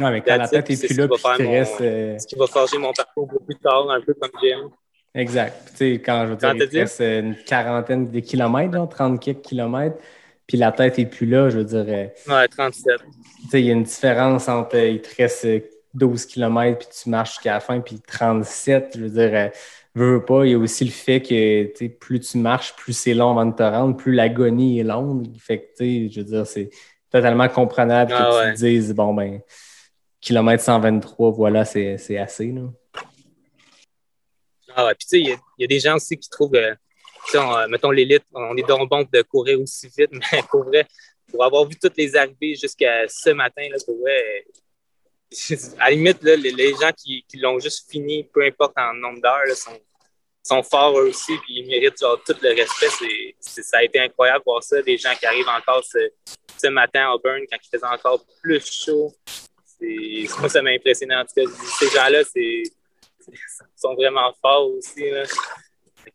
[0.00, 3.26] Ouais, mais quand la tête est plus là, euh, Ce qui va forger mon parcours
[3.26, 4.70] beaucoup plus tard, un peu comme Jim.
[5.14, 5.72] Exact.
[5.72, 9.20] Tu sais, quand je veux dire, il reste euh, une quarantaine de kilomètres, là, 30
[9.22, 9.98] quelques kilomètres,
[10.46, 11.84] puis la tête est plus là, je veux dire.
[11.88, 13.00] euh, Ouais, 37.
[13.42, 15.60] Tu sais, il y a une différence entre euh, il te reste euh,
[15.94, 18.92] 12 km puis tu marches jusqu'à la fin, puis 37.
[18.96, 19.48] Je veux dire, euh,
[19.94, 23.14] veux, veux pas, il y a aussi le fait que plus tu marches, plus c'est
[23.14, 25.26] long avant de te rendre, plus l'agonie est longue.
[25.38, 26.70] Fait que, tu sais, je veux dire, c'est
[27.10, 28.50] totalement comprenable Ah que ouais.
[28.52, 29.40] tu te dises, bon, ben,
[30.20, 32.52] kilomètre 123, voilà, c'est assez.
[32.52, 32.62] Là.
[34.74, 36.28] Ah ouais, puis tu sais, il y, a- il y a des gens aussi qui
[36.28, 36.74] trouvent, euh,
[37.34, 40.86] euh, mettons l'élite, on est donc bon de courir aussi vite, mais pour vrai,
[41.30, 44.40] pour avoir vu toutes les arrivées jusqu'à ce matin, là, euh,
[45.78, 48.94] à la limite, là, les, les gens qui, qui l'ont juste fini, peu importe en
[48.94, 49.78] nombre d'heures, sont,
[50.42, 53.34] sont forts eux aussi, puis ils méritent tout le respect.
[53.40, 55.98] C'est- ça a été incroyable de voir ça, des gens qui arrivent encore ce,
[56.56, 59.12] ce matin à Auburn quand il faisait encore plus chaud.
[59.80, 61.50] Moi, ça m'a impressionné en tout cas.
[61.78, 62.62] Ces gens-là, c'est-
[63.76, 65.10] sont vraiment forts aussi.
[65.10, 65.24] Là.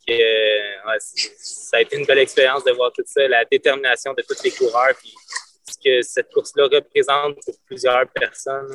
[0.09, 4.43] Euh, ça a été une belle expérience de voir tout ça, la détermination de tous
[4.43, 5.13] les coureurs, puis
[5.69, 8.73] ce que cette course-là représente pour plusieurs personnes.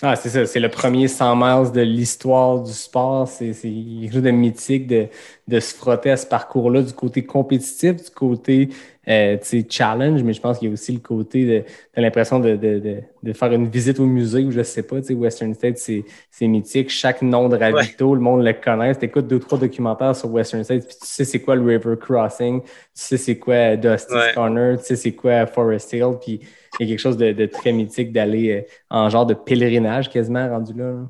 [0.00, 3.26] Ah, c'est ça, c'est le premier 100 miles de l'histoire du sport.
[3.26, 5.08] C'est quelque chose de mythique de,
[5.48, 8.68] de se frotter à ce parcours-là du côté compétitif, du côté
[9.08, 9.36] euh,
[9.70, 11.64] challenge, mais je pense qu'il y a aussi le côté de,
[11.96, 14.96] de l'impression de, de, de, de faire une visite au musée ou je sais pas,
[14.96, 16.90] Western State, c'est mythique.
[16.90, 18.94] Chaque nom de ravito, le monde le connaît.
[18.94, 21.96] Tu écoutes deux, trois documentaires sur Western State, puis tu sais c'est quoi le River
[21.98, 24.32] Crossing, tu sais c'est quoi Dusty's Ouais.
[24.34, 26.40] Corner, tu sais c'est quoi Forest Hill, puis
[26.78, 30.10] il y a quelque chose de, de très mythique d'aller euh, en genre de pèlerinage
[30.10, 30.92] quasiment rendu là.
[30.92, 31.08] là.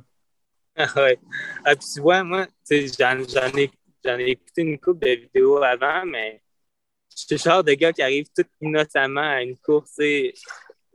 [0.97, 1.19] ouais.
[1.65, 3.17] Ah, puis tu vois, moi, j'en,
[3.57, 3.71] ai,
[4.05, 6.41] ai écouté une couple de vidéos avant, mais
[7.27, 9.91] suis le genre de gars qui arrive tout innocemment à une course.
[9.93, 10.35] sais.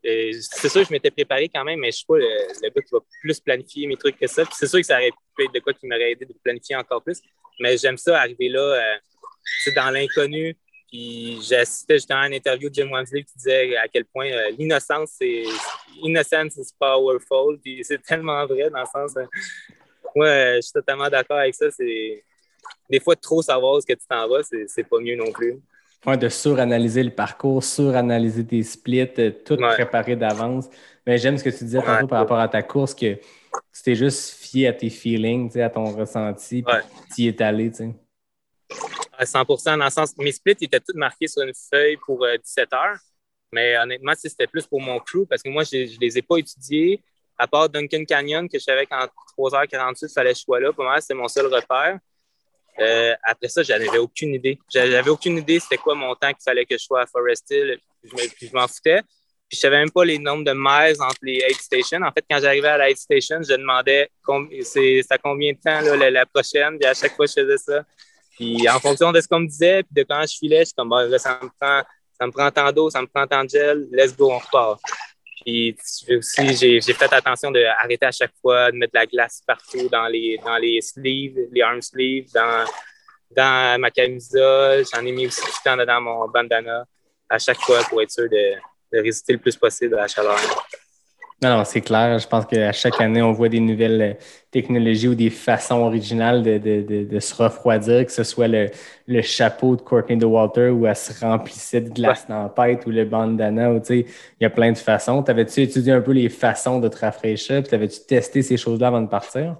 [0.05, 2.27] Euh, c'est sûr que je m'étais préparé quand même, mais je suis pas le,
[2.61, 4.43] le gars qui va plus planifier mes trucs que ça.
[4.51, 7.01] C'est sûr que ça aurait pu être de quoi qui m'aurait aidé de planifier encore
[7.01, 7.21] plus.
[7.59, 10.57] Mais j'aime ça, arriver là, euh, dans l'inconnu.
[10.89, 14.51] Puis j'assistais justement à une interview de Jim Wamsley qui disait à quel point euh,
[14.59, 15.43] l'innocence, c'est
[16.01, 17.59] innocence is powerful.
[17.81, 19.15] C'est tellement vrai dans le sens.
[20.15, 21.71] ouais, je suis totalement d'accord avec ça.
[21.71, 22.23] C'est
[22.89, 25.59] des fois trop savoir ce que tu t'en vas, c'est pas mieux non plus.
[26.05, 29.73] Ouais, de suranalyser le parcours, suranalyser tes splits, euh, tout Ouais.
[29.73, 30.69] préparer d'avance.
[31.07, 33.95] Mais j'aime ce que tu disais tantôt par rapport à ta course, que tu t'es
[33.95, 36.75] juste fié à tes feelings, à ton ressenti, puis
[37.15, 37.71] tu y es allé.
[37.71, 37.95] tu sais.
[39.17, 39.43] À 100
[39.77, 42.97] dans le sens, mes splits étaient tous marqués sur une feuille pour euh, 17 heures.
[43.53, 46.37] Mais honnêtement, c'était plus pour mon crew parce que moi, je ne les ai pas
[46.37, 47.01] étudiés.
[47.37, 49.05] À part Duncan Canyon, que je savais qu'en
[49.37, 50.73] 3h48, il fallait que je sois là.
[50.73, 51.99] Pour moi, c'était mon seul repère.
[52.79, 54.57] Euh, après ça, j'en avais aucune idée.
[54.71, 57.77] J'avais aucune idée c'était quoi mon temps qu'il fallait que je sois à Forest Hill.
[58.03, 59.01] Je m'en foutais.
[59.49, 62.01] Puis je savais même pas les nombres de miles entre les aid stations.
[62.01, 64.09] En fait, quand j'arrivais à la aid station, je demandais
[64.63, 66.83] c'est combien de temps la, prochaine.
[66.83, 67.83] À chaque fois, je faisais ça.
[68.31, 70.73] Puis en fonction de ce qu'on me disait, puis de quand je filais, je suis
[70.75, 71.83] comme ça me prend,
[72.19, 74.79] ça me prend tant d'eau, ça me prend tant de gel, let's go, on repart.
[75.43, 75.75] Puis
[76.09, 80.07] aussi, j'ai fait attention d'arrêter à chaque fois, de mettre de la glace partout dans
[80.07, 82.65] les, dans les sleeves, les arm sleeves, dans,
[83.31, 84.83] dans ma camisole.
[84.93, 86.85] J'en ai mis aussi du temps dans mon bandana
[87.29, 88.55] à chaque fois pour être sûr de,
[88.93, 90.39] de résister le plus possible à la chaleur.
[91.43, 92.17] Non, non, c'est clair.
[92.19, 94.13] Je pense qu'à chaque année, on voit des nouvelles euh,
[94.49, 98.69] technologies ou des façons originales de, de, de, de se refroidir, que ce soit le,
[99.07, 102.25] le chapeau de Courtney de Walter où elle se remplissait de glace
[102.55, 103.73] tête ou le bandana.
[103.73, 104.05] Ou, il
[104.39, 105.21] y a plein de façons.
[105.21, 107.61] T'avais-tu étudié un peu les façons de te rafraîchir?
[107.61, 109.57] Puis t'avais-tu testé ces choses-là avant de partir?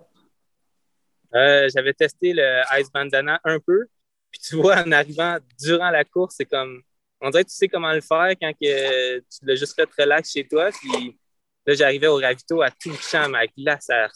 [1.36, 3.88] Euh, J'avais testé le Ice Bandana un peu.
[4.32, 6.82] Puis tu vois, en arrivant durant la course, c'est comme.
[7.20, 10.32] On dirait que tu sais comment le faire quand que tu l'as juste fait relax
[10.32, 10.70] chez toi.
[10.72, 11.18] Puis
[11.66, 13.30] là, j'arrivais au ravito à tout le champ.
[13.30, 14.10] Ma glace, elle,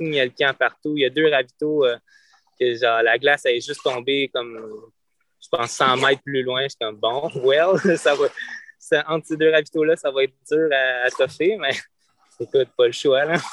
[0.00, 0.94] elle le camp partout.
[0.96, 1.96] Il y a deux ravitaux euh,
[2.58, 4.90] que genre la glace elle est juste tombée comme,
[5.42, 6.62] je pense, 100 mètres plus loin.
[6.62, 8.26] Je suis comme, bon, well, ça va.
[8.78, 11.74] ça- entre ces deux ravitaux-là, ça va être dur à, à toffer, mais
[12.40, 13.36] écoute, pas le choix, là.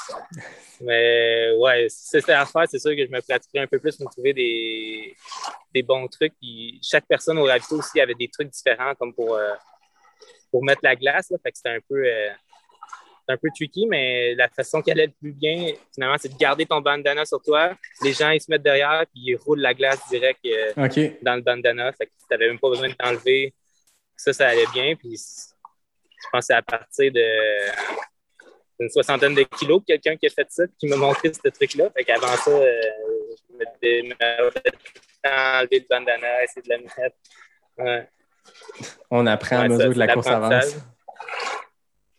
[0.80, 4.10] Mais ouais, c'était à faire, c'est sûr que je me pratiquerais un peu plus pour
[4.10, 5.14] trouver des,
[5.72, 6.34] des bons trucs.
[6.40, 9.54] Puis chaque personne au ravito aussi avait des trucs différents comme pour, euh,
[10.50, 11.30] pour mettre la glace.
[11.30, 11.38] Là.
[11.42, 12.30] Fait que c'était un peu euh,
[13.24, 16.36] c'était un peu tricky, mais la façon qu'elle allait le plus bien, finalement, c'est de
[16.36, 17.74] garder ton bandana sur toi.
[18.02, 20.72] Les gens, ils se mettent derrière, puis ils roulent la glace direct euh,
[21.22, 21.90] dans le bandana.
[21.92, 23.54] Fait que tu n'avais même pas besoin de t'enlever.
[24.14, 24.94] Ça, ça allait bien.
[24.94, 27.24] Puis je pense que c'est à partir de
[28.80, 31.90] une soixantaine de kilos que quelqu'un qui a fait ça, qui m'a montré ce truc-là.
[31.96, 32.80] Fait qu'avant ça, euh,
[33.50, 34.50] je m'étais m'avais
[35.24, 37.16] enlevé le bandana, essayer de le mettre.
[37.78, 38.08] Ouais.
[39.10, 40.76] On apprend à Ouais, mesure ça, que la c'est course avance.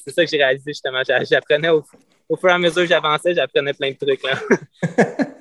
[0.05, 1.01] C'est ça que j'ai réalisé justement.
[1.07, 1.83] J'a- J'apprenais au,
[2.29, 4.23] au fur et à mesure que j'avançais, j'apprenais plein de trucs.
[4.23, 4.39] Là.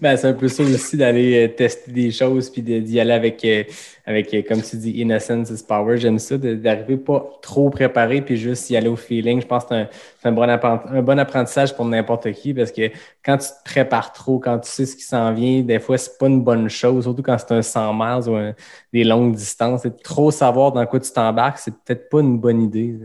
[0.00, 3.44] Ben, c'est un peu ça aussi d'aller euh, tester des choses puis d'y aller avec,
[3.44, 3.62] euh,
[4.04, 5.96] avec euh, comme tu dis, innocence is power.
[5.96, 9.40] J'aime ça, d'arriver pas trop préparé puis juste y aller au feeling.
[9.40, 9.84] Je pense que
[10.20, 12.90] c'est un, bon un bon apprentissage pour n'importe qui parce que
[13.24, 16.18] quand tu te prépares trop, quand tu sais ce qui s'en vient, des fois, c'est
[16.18, 18.52] pas une bonne chose, surtout quand c'est un 100 miles ou
[18.92, 19.84] des longues distances.
[19.84, 22.96] Et trop savoir dans quoi tu t'embarques, c'est peut-être pas une bonne idée.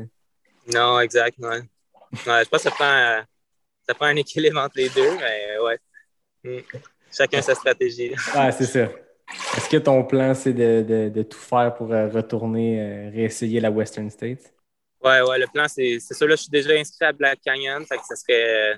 [0.73, 1.37] Non, exact.
[1.39, 1.61] Ouais.
[2.27, 3.21] Ouais, je pense que ça prend, euh,
[3.87, 5.79] ça prend un équilibre entre les deux, mais ouais.
[6.43, 6.59] Mm.
[7.11, 8.11] Chacun sa stratégie.
[8.35, 8.89] Ouais, c'est ça.
[9.57, 13.59] Est-ce que ton plan, c'est de, de- de tout faire pour euh, retourner, euh, réessayer
[13.59, 14.53] la Western States?
[15.03, 16.25] Ouais, ouais, le plan, c'est ça.
[16.25, 17.85] Là, je suis déjà inscrit à Black Canyon.
[17.85, 18.75] Fait que ça serait euh,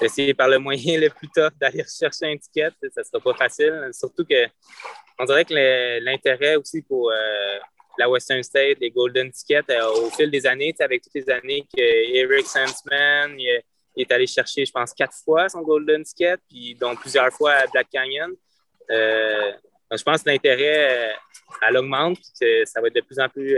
[0.00, 2.70] d'essayer par le moyen le plus tough d'aller rechercher un ticket.
[2.94, 3.90] Ça sera pas facile.
[3.92, 4.46] Surtout que
[5.18, 7.58] on dirait que l'intérêt aussi pour euh,
[7.98, 11.66] la Western State, les Golden Tickets, euh, au fil des années, avec toutes les années
[11.74, 13.62] que Eric Sandsman il,
[13.96, 17.66] est- allé chercher, je pense, quatre fois son Golden Ticket, puis dont plusieurs fois à
[17.66, 18.30] Black Canyon.
[18.90, 19.52] Euh,
[19.94, 21.12] je pense que l'intérêt, euh,
[21.68, 23.56] elle augmente, que ça va être de plus en plus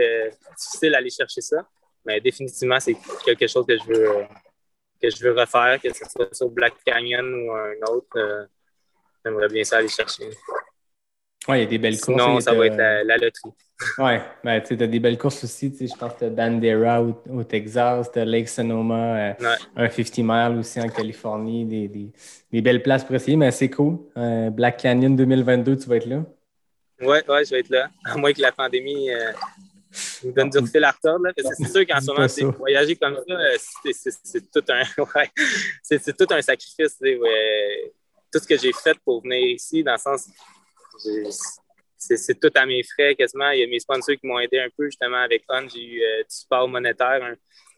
[0.59, 1.67] difficile d'aller chercher ça.
[2.05, 4.25] Mais définitivement, c'est quelque chose que je veux,
[5.01, 8.49] que je veux refaire, que ce soit sur Black Canyon ou un autre.
[9.25, 10.29] J'aimerais bien ça aller chercher.
[11.49, 12.23] Ouais, il y a des belles courses.
[12.39, 13.51] Et ça va être la, la loterie.
[13.99, 15.71] Ouais, ben, tu t'as des belles courses aussi.
[15.73, 19.57] tu Je pense que t'as Bandera au, au Texas, t'as Lake Sonoma, euh, Ouais.
[19.77, 22.13] un 50 miles aussi en Californie, des, des,
[22.53, 23.99] des belles places pour essayer, mais c'est cool.
[24.17, 26.25] Euh, Black Canyon 2022, tu vas être là.
[27.01, 27.91] Ouais, ouais, je vais être là.
[28.05, 29.33] À moins que la pandémie euh,
[30.25, 31.27] me donne du fil à retordre.
[31.37, 32.07] C'est sûr qu'en ce
[32.47, 33.93] moment, voyager comme ça,
[34.23, 35.31] c'est tout un ouais,
[35.83, 36.97] c'est tout un sacrifice.
[37.03, 37.93] Ouais.
[38.33, 40.29] Tout ce que j'ai fait pour venir ici, dans le sens
[41.99, 43.51] c'est tout à mes frais quasiment.
[43.51, 45.69] Il y a mes sponsors qui m'ont aidé un peu justement avec On.
[45.69, 47.35] J'ai eu euh, du support monétaire, hein.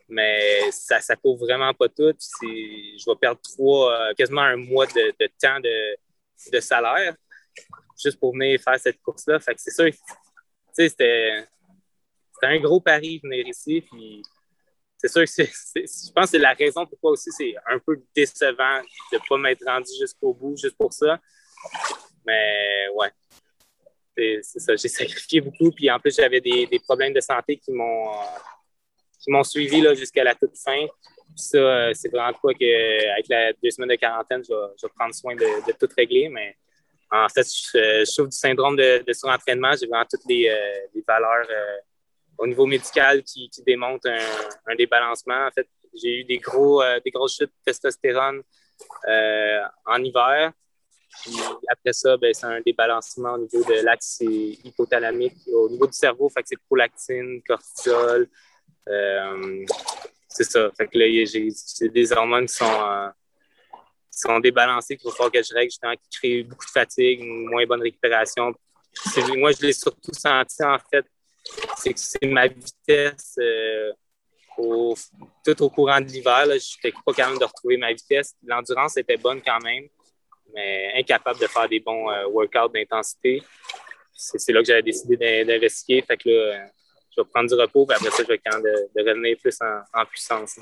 [0.09, 2.14] mais ça ne couvre vraiment pas tout.
[2.43, 7.14] Je vais perdre trois, euh, quasiment un mois de, temps de, salaire
[8.03, 9.39] juste pour venir faire cette course-là.
[9.57, 9.91] C'est sûr,
[10.73, 11.47] c'était
[12.43, 13.81] un gros pari venir ici.
[13.81, 14.23] Puis
[14.99, 18.81] c'est sûr que je pense que c'est la raison pourquoi aussi c'est un peu décevant
[19.12, 21.21] de ne pas m'être rendu jusqu'au bout, juste pour ça.
[22.27, 23.11] Mais ouais,
[24.16, 24.77] c'est ça.
[24.77, 25.70] J'ai sacrifié beaucoup.
[25.70, 28.11] Puis en plus, j'avais des, problèmes de santé qui m'ont
[29.20, 30.87] qui m'ont suivi jusqu'à la toute fin.
[31.35, 35.14] ça, euh, c'est vraiment quoi que avec la deux semaines de quarantaine, je vais, prendre
[35.14, 36.29] soin de, tout régler.
[36.29, 36.57] Mais
[37.11, 39.72] en fait, je, souffre du syndrome de, surentraînement.
[39.72, 41.77] J'ai vraiment toutes les, euh, valeurs euh,
[42.39, 44.09] au niveau médical qui, démontrent
[44.66, 45.47] un, débalancement.
[45.47, 45.66] En fait,
[46.01, 48.43] j'ai eu des gros des grosses chutes de testostérone
[49.87, 50.53] en hiver.
[51.23, 51.35] Puis
[51.69, 55.37] après ça, ben, c'est un débalancement au niveau de l'axe hypothalamique.
[55.53, 58.29] Au niveau du cerveau, fait que c'est prolactine, cortisol.
[58.89, 59.64] Euh,
[60.29, 60.71] c'est ça.
[60.77, 63.09] Fait que là, des hormones qui sont, euh,
[64.11, 67.67] sont débalancées, qu'il va falloir que je règle, qui créent beaucoup de fatigue, une moins
[67.67, 68.53] bonne récupération.
[69.37, 71.05] Moi, je l'ai surtout senti, en fait,
[71.77, 73.37] c'est que c'est ma vitesse.
[73.39, 73.93] Euh,
[74.57, 78.35] tout au courant de l'hiver, je n'étais pas capable de retrouver ma vitesse.
[78.43, 79.87] L'endurance était bonne quand même
[80.55, 83.42] mais incapable de faire des bons euh, workouts d'intensité.
[84.12, 86.03] C'est là que j'avais décidé d'investiguer.
[86.03, 86.59] Fait que là, euh,
[87.14, 89.59] je vais prendre du repos, puis après ça, je vais quand de, de revenir plus
[89.61, 90.59] en, puissance.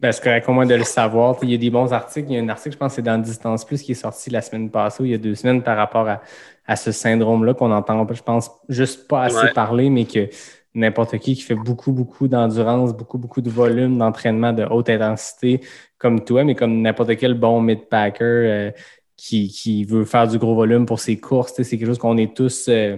[0.00, 1.36] Ben, c'est correct au moins de le savoir.
[1.42, 2.28] Il y a des bons articles.
[2.30, 4.42] Il y a un article, je pense, c'est dans Distance Plus qui est sorti la
[4.42, 8.06] semaine passée, ou il y a deux semaines, par rapport à, ce syndrome-là qu'on entend,
[8.12, 10.28] je pense, juste pas assez parler, mais que
[10.74, 15.60] n'importe qui qui fait beaucoup, beaucoup d'endurance, beaucoup, beaucoup de volume d'entraînement de haute intensité,
[15.98, 18.70] comme toi, mais comme n'importe quel bon mid-packer euh,
[19.16, 21.54] qui, veut faire du gros volume pour ses courses.
[21.54, 22.96] C'est quelque chose qu'on est tous, euh,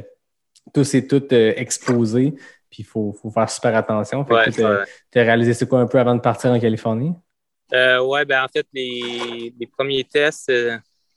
[0.73, 2.35] tous et toutes euh, exposés.
[2.71, 4.25] Puis il faut, faire super attention.
[4.25, 7.13] tu as, réalisé c'est quoi un peu avant de partir en Californie?
[7.73, 10.53] oui, ben en fait, les, premiers tests,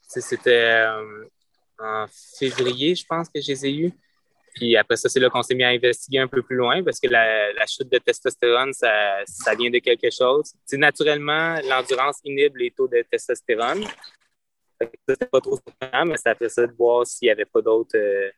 [0.01, 0.85] c'était
[1.79, 2.05] en
[2.39, 3.93] février, je pense que je les ai eus.
[4.57, 6.99] Puis après ça, c'est là qu'on s'est mis à investiguer un peu plus loin parce
[6.99, 9.23] que la, chute de testostérone, ça,
[9.57, 10.51] vient de quelque chose.
[10.65, 13.85] C'est naturellement, l'endurance inhibe les taux de testostérone.
[15.07, 17.97] C'était pas trop surprenant, mais ça fait ça de voir s'il n'y avait pas d'autres
[17.97, 18.29] euh,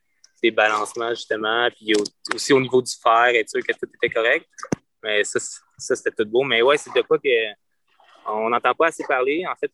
[0.44, 1.70] débalancements, justement.
[1.72, 1.94] Puis
[2.34, 4.46] aussi au niveau du fer, être sûr que tout était correct.
[5.02, 6.44] Mais ça, ça c'était tout beau.
[6.44, 7.30] Mais ouais, c'est de quoi que
[8.26, 9.46] on n'entend pas assez parler.
[9.48, 9.72] En fait,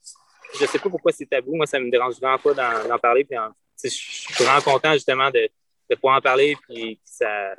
[0.59, 1.55] je sais pas pourquoi c'est tabou.
[1.55, 3.25] Moi, ça me dérange vraiment pas d'en parler.
[3.25, 3.37] Puis
[3.83, 5.49] je suis vraiment content, justement, de
[5.89, 7.55] de pouvoir en parler puis que ça,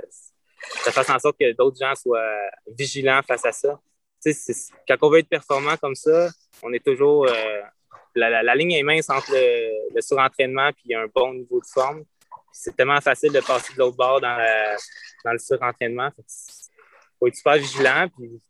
[0.85, 3.81] ça fasse en sorte que d'autres gens soient vigilants face à ça.
[4.89, 6.31] quand on veut être performant comme ça,
[6.63, 7.27] on est toujours.
[7.27, 7.61] Euh,
[8.15, 12.05] la, ligne est mince entre le, surentraînement et un bon niveau de forme.
[12.53, 14.39] C'est tellement facile de passer de l'autre bord dans,
[15.25, 16.11] dans le surentraînement.
[16.17, 16.25] Il
[17.19, 18.09] faut être super vigilant.
[18.17, 18.41] Puis,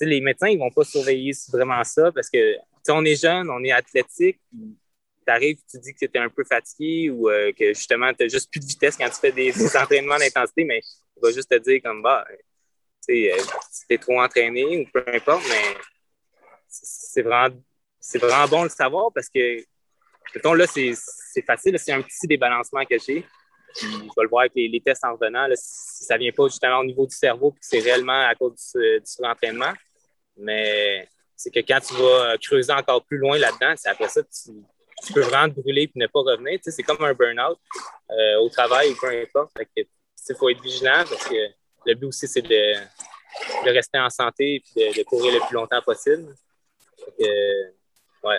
[0.00, 2.56] les médecins ils vont pas surveiller vraiment ça parce que
[2.88, 4.81] on est jeune, on est athlétique tu
[5.30, 8.28] arrives, tu dis que tu es un peu fatigué ou euh, que justement, tu n'as
[8.28, 10.80] juste plus de vitesse quand tu fais des, entraînements d'intensité, mais
[11.16, 12.34] il va juste te dire comme bah, tu
[13.00, 15.76] sais, euh, si tu es trop entraîné ou peu importe, mais
[16.68, 17.54] c'est vraiment,
[18.14, 19.62] vraiment bon le savoir parce que,
[20.34, 20.94] mettons, là, c'est
[21.46, 23.24] facile, c'est un petit débalancement que j'ai.
[23.80, 26.78] je vais le voir avec les, tests en revenant, si ça ne vient pas justement
[26.78, 29.72] au niveau du cerveau, puis c'est réellement à cause du, du surentraînement.
[30.36, 31.08] Mais
[31.42, 34.50] c'est que quand tu vas creuser encore plus loin là-dedans, c'est après ça que tu,
[35.04, 36.58] tu peux vraiment te brûler et ne pas revenir.
[36.62, 37.58] C'est comme un burn-out
[38.10, 39.52] euh, au travail ou peu importe.
[39.76, 41.48] Il faut être vigilant parce que
[41.86, 42.74] le but aussi, c'est de,
[43.64, 46.34] rester en santé et de, courir le plus longtemps possible.
[47.18, 48.38] ouais,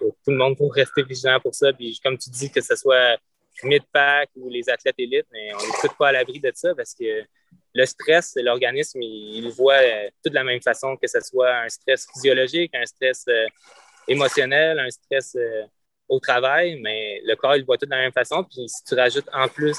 [0.00, 1.72] tout le monde pour rester vigilant pour ça.
[1.72, 3.18] Puis comme tu dis, que ce soit
[3.62, 6.94] mid-pack ou les athlètes élites, mais on n'est tout pas à l'abri de ça parce
[6.94, 7.24] que
[7.74, 11.54] le stress, l'organisme, il, le voit euh, tout de la même façon, que ce soit
[11.56, 13.46] un stress physiologique, un stress euh,
[14.08, 15.62] émotionnel, un stress euh,
[16.08, 18.44] au travail, mais le corps, il voit tout de la même façon.
[18.44, 19.78] Puis si tu rajoutes en plus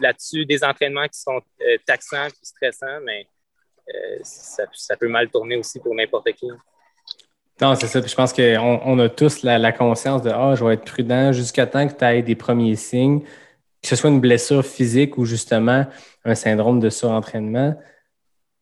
[0.00, 3.26] là-dessus des entraînements qui sont euh, taxants et stressants, mais
[3.94, 6.48] euh, ça, peut mal tourner aussi pour n'importe qui.
[7.60, 8.00] Non, c'est ça.
[8.04, 11.66] je pense qu'on on a tous la, conscience de Ah, je vais être prudent jusqu'à
[11.66, 15.86] temps que tu aies des premiers signes, que ce soit une blessure physique ou justement
[16.24, 17.76] un syndrome de surentraînement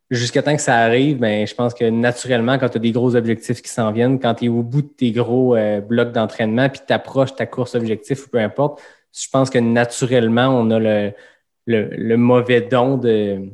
[0.09, 3.15] jusqu'à temps que ça arrive, ben, je pense que naturellement, quand tu as des gros
[3.15, 6.69] objectifs qui s'en viennent, quand tu es au bout de tes gros euh, blocs d'entraînement,
[6.69, 8.81] puis tu approches ta course objectif ou peu importe,
[9.13, 11.11] je pense que naturellement, on a le,
[11.65, 13.51] le, le mauvais don de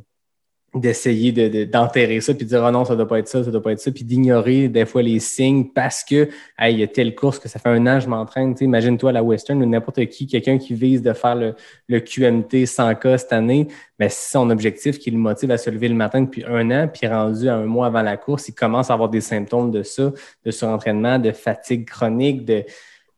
[0.74, 3.50] d'essayer de, d'enterrer ça, puis de dire oh non, ça doit pas être ça, ça
[3.50, 6.28] doit pas être ça, puis d'ignorer des fois les signes parce que
[6.60, 8.54] il y a telle course que ça fait un an je m'entraîne.
[8.60, 11.54] Imagine-toi la Western ou n'importe qui, quelqu'un qui vise de faire le,
[11.88, 13.68] le QMT 100K cette année,
[13.98, 16.88] mais si son objectif qui le motive à se lever le matin depuis un an,
[16.92, 19.82] puis rendu à un mois avant la course, il commence à avoir des symptômes de
[19.82, 20.12] ça,
[20.44, 22.64] de surentraînement, de fatigue chronique, de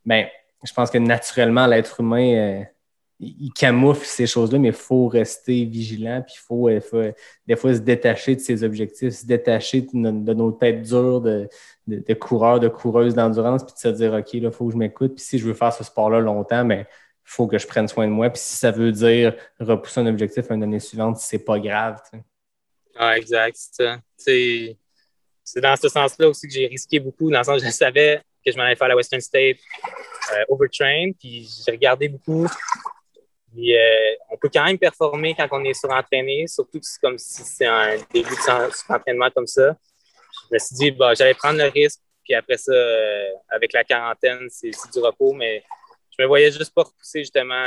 [0.04, 0.26] ben,
[0.64, 2.34] je pense que naturellement, l'être humain.
[2.34, 2.62] Euh,
[3.18, 7.12] il camoufle ces choses-là, mais il faut rester vigilant, puis il faut, euh,
[7.46, 9.98] des fois se détacher de ses objectifs, se détacher de,
[10.34, 11.48] nos, têtes dures de,
[12.14, 15.14] coureurs, de coureuses d'endurance, puis de se dire OK, là, il faut que je m'écoute,
[15.14, 18.06] puis si je veux faire ce sport-là longtemps, mais il faut que je prenne soin
[18.06, 18.30] de moi.
[18.30, 21.98] Puis si ça veut dire repousser un objectif une année suivante, c'est pas grave.
[22.94, 23.56] Ah, exact.
[24.16, 24.76] C'est
[25.56, 28.52] dans ce sens-là aussi que j'ai risqué beaucoup, dans le sens que je savais que
[28.52, 29.56] je m'en allais faire la Western State
[30.32, 32.46] euh, overtrain, puis j'ai regardé beaucoup
[33.56, 37.42] euh, on peut quand même performer quand on est surentraîné, surtout que c'est comme si
[37.42, 39.76] c'est un début de surentraînement comme ça.
[40.50, 43.84] Je me suis dit, bah, j'allais prendre le risque, puis après ça, euh, avec la
[43.84, 45.62] quarantaine, c'est du repos, mais
[46.16, 47.64] je me voyais juste pas repousser justement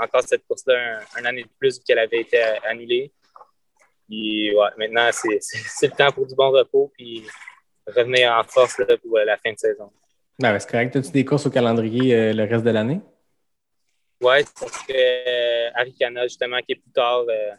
[0.00, 3.12] encore cette course-là un, année de plus vu qu'elle avait été annulée.
[4.08, 7.26] Puis ouais, maintenant, c'est le temps pour du bon repos, puis
[7.86, 9.90] revenir en force pour la fin de saison.
[10.38, 10.94] Ben, c'est correct.
[10.94, 13.00] As-tu des courses au calendrier euh, le reste de l'année?
[14.20, 17.52] Oui, ça serait Aricana, justement, qui est plus tard euh,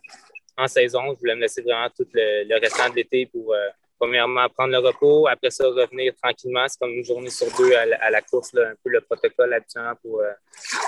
[0.58, 1.14] en saison.
[1.14, 4.80] Je voulais me laisser vraiment tout le, restant de l'été pour, euh, premièrement, prendre le
[4.80, 5.28] repos.
[5.28, 6.68] Après ça, revenir tranquillement.
[6.68, 10.20] C'est comme une journée sur deux à, la course, un peu le protocole habituel pour,
[10.20, 10.34] euh,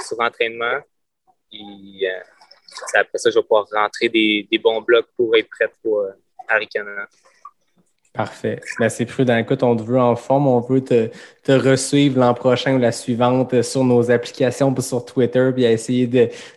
[0.05, 0.79] sur entraînement.
[1.53, 2.07] Et
[2.93, 6.05] après ça, je vais pouvoir rentrer des, des bons blocs pour être prêt pour
[6.47, 7.07] Aricana.
[8.13, 8.59] Parfait.
[8.77, 9.37] Ben, c'est prudent.
[9.37, 11.09] Écoute, on te veut en forme, on veut te,
[11.43, 16.09] te resuivre l'an prochain ou la suivante sur nos applications, puis sur Twitter, puis essayer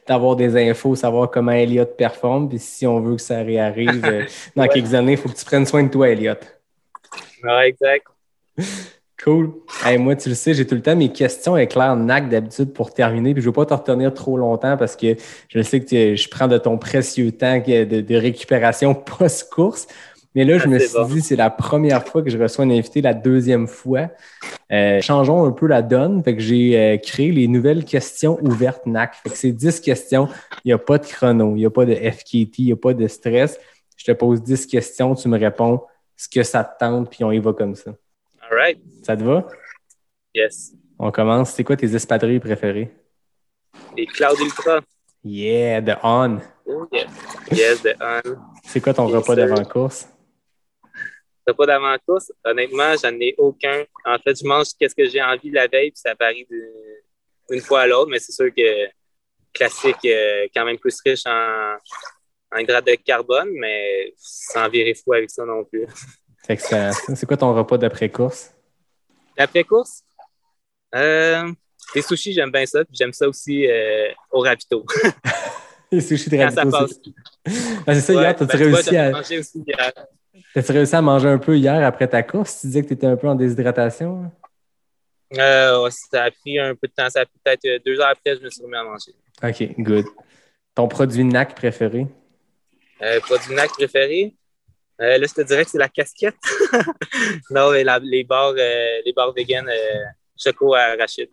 [0.07, 2.49] d'avoir des infos, savoir comment Elliot performe.
[2.49, 4.25] Puis si on veut que ça réarrive euh,
[4.57, 6.35] dans quelques années, il faut que tu prennes soin de toi, Elliot.
[7.45, 8.07] Ouais, exact.
[9.23, 9.53] Cool.
[10.01, 13.33] moi, tu le sais, j'ai tout le temps mes questions éclair NAC d'habitude pour terminer.
[13.33, 15.17] Puis je ne veux pas te retenir trop longtemps parce que
[15.49, 19.87] je sais que je prends de ton précieux temps de, de récupération post-course.
[20.35, 23.01] Mais là, je me suis dit, c'est la première fois que je reçois un invité,
[23.01, 24.09] la deuxième fois.
[24.73, 26.25] Euh, changeons un peu la donne.
[26.25, 29.15] Fait que j'ai euh, créé les nouvelles questions ouvertes NAC.
[29.15, 30.29] Fait que c'est 10 questions.
[30.65, 32.77] Il n'y a pas de chrono, il n'y a pas de FKT, il n'y a
[32.77, 33.61] pas de stress.
[33.97, 35.83] Je te pose 10 questions, tu me réponds
[36.17, 37.93] ce que ça te tente, puis on y va comme ça.
[38.41, 38.79] All right.
[39.03, 39.47] Ça te va?
[40.35, 40.73] Yes.
[40.99, 41.53] On commence.
[41.53, 42.91] C'est quoi tes espadrilles préférées?
[43.97, 44.81] Les Cloud Ultra.
[45.23, 46.39] Yeah, the On.
[46.67, 46.87] Oh.
[47.53, 48.37] Yes, the On.
[48.65, 50.09] C'est quoi ton repas d'avant-course?
[51.53, 53.85] Pas d'avant-course, honnêtement, j'en ai aucun.
[54.05, 56.47] En fait, je mange ce que j'ai envie la veille, puis ça varie
[57.51, 58.89] d'une fois à l'autre, mais c'est sûr que
[59.53, 61.77] classique, euh, quand même plus riche en,
[62.53, 65.87] en de carbone, mais sans virer fou avec ça non plus.
[66.47, 68.53] C'est quoi ton repas d'après-course?
[69.39, 70.03] D'après-course?
[70.95, 71.51] Euh,
[71.95, 74.85] les sushis, j'aime bien ça, puis j'aime ça aussi euh, au rapito.
[75.91, 76.77] les sushis de rapito.
[77.87, 79.19] Ah, c'est ça, hier, t'as-tu ben, réussi à.
[79.19, 79.65] Aussi,
[80.55, 82.61] T'as-tu réussi à manger un peu hier après ta course?
[82.61, 84.31] Tu disais que tu étais un peu en déshydratation?
[85.39, 87.09] Euh, ça a pris un peu de temps.
[87.11, 89.13] Ça a pris peut-être euh, deux heures après, je me suis remis à manger.
[89.43, 90.05] OK, good.
[90.75, 92.07] Ton produit NAC préféré?
[93.03, 94.35] Euh, produit NAC préféré?
[95.01, 96.37] Euh, là, je te dirais que c'est la casquette.
[97.51, 99.69] non, mais les barres, les barres vegan
[100.37, 101.29] choco à Rachid.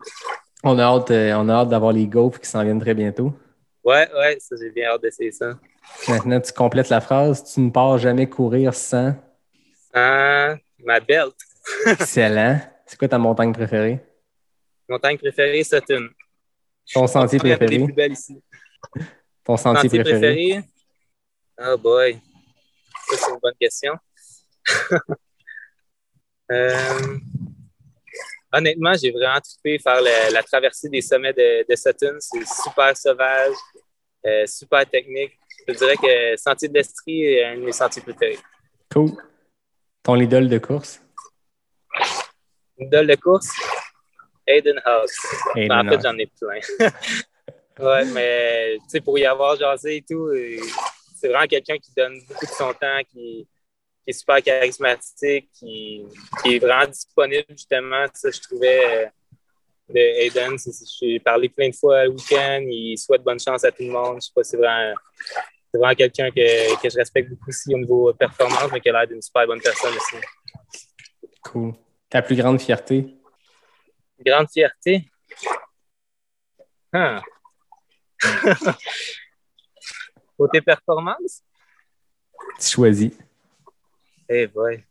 [0.64, 3.32] On a hâte, on a hâte d'avoir les gaufres qui s'en viennent très bientôt.
[3.84, 5.58] Ouais, ouais, ça, j'ai bien hâte d'essayer ça.
[6.08, 7.44] Maintenant, tu complètes la phrase.
[7.52, 9.14] Tu ne pars jamais courir sans.
[9.94, 11.34] Sans ma belt.
[11.86, 12.60] Excellent.
[12.86, 14.00] C'est quoi ta montagne préférée?
[14.88, 16.08] Montagne préférée, Sutton.
[16.92, 17.84] Ton sentier préféré?
[17.84, 18.42] plus belle ici.
[19.44, 20.62] Ton sentier, préféré?
[21.58, 22.20] Oh boy.
[23.08, 23.94] Ça, c'est une bonne question.
[26.50, 27.18] euh...
[28.54, 32.16] Honnêtement, j'ai vraiment trippé faire la, traversée des sommets de, de Sutton.
[32.18, 33.54] C'est super sauvage,
[34.26, 35.38] euh, super technique
[35.68, 38.38] je dirais que Sentier de l'Estrie est un de mes sentiers préférés.
[38.92, 39.10] Cool.
[40.02, 41.00] Ton idole de course?
[42.78, 43.48] Idole de course?
[44.46, 45.16] Aiden House.
[45.54, 46.88] en fait, j'en ai plein.
[47.78, 50.58] ouais, mais tu sais, pour y avoir jasé et tout, euh,
[51.14, 53.46] c'est vraiment quelqu'un qui donne beaucoup de son temps, qui,
[54.04, 56.04] est super charismatique, qui,
[56.44, 58.06] est vraiment disponible, justement.
[58.14, 59.04] Ça, je trouvais.
[59.04, 59.06] Euh,
[59.92, 60.56] de Aiden.
[61.00, 62.64] J'ai parlé plein de fois le week-end.
[62.68, 64.16] Il souhaite bonne chance à tout le monde.
[64.20, 64.94] Je sais pas, c'est vraiment,
[65.72, 68.92] c'est vraiment quelqu'un que, que, je respecte beaucoup aussi au niveau performance, mais qui a
[68.92, 70.16] l'air d'une super bonne personne aussi.
[71.42, 71.72] Cool.
[72.10, 73.16] Ta plus grande fierté?
[74.20, 75.10] Grande fierté?
[76.92, 77.22] Ah.
[80.36, 81.42] Côté performance?
[82.60, 83.12] Tu choisis.
[84.28, 84.84] Eh boy.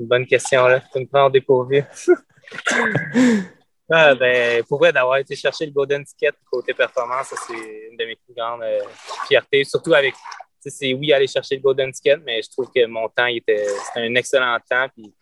[0.00, 0.80] Une bonne question, là.
[0.92, 1.84] Tu me prends en dépourvu.
[3.90, 8.04] ah, ben, pour vrai, d'avoir été chercher le Golden Ticket côté performance, c'est une de
[8.04, 8.80] mes plus grandes euh,
[9.26, 9.64] fiertés.
[9.64, 10.14] Surtout avec,
[10.60, 14.00] c'est oui, aller chercher le Golden Ticket, mais je trouve que mon temps, était, c'était
[14.00, 14.86] un excellent temps.
[14.94, 15.12] Puis,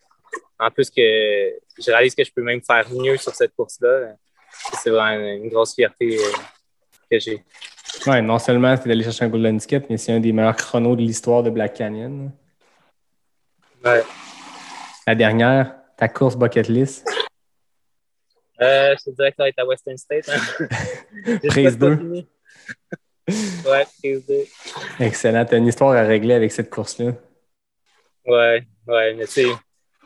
[0.59, 4.15] en plus que je réalise que je peux même faire mieux sur cette course-là.
[4.83, 6.33] C'est vraiment une grosse fierté euh,
[7.11, 7.45] que j'ai.
[8.07, 10.97] Ouais, non seulement c'est d'aller chercher un Golden Ticket, mais c'est un des meilleurs chronos
[10.97, 12.31] de l'histoire de Black Canyon.
[13.85, 14.03] Ouais.
[15.07, 17.09] La dernière, ta course bucket list.
[18.61, 20.29] Euh, je te dirais que ça va être à Western State.
[20.29, 21.39] Hein.
[21.49, 21.97] Prise pas 2.
[21.97, 22.29] fini.
[23.67, 24.35] ouais, prise 2.
[25.01, 25.45] Excellent.
[25.45, 27.13] Tu as une histoire à régler avec cette course-là.
[28.27, 29.47] Ouais, ouais, mais tu sais,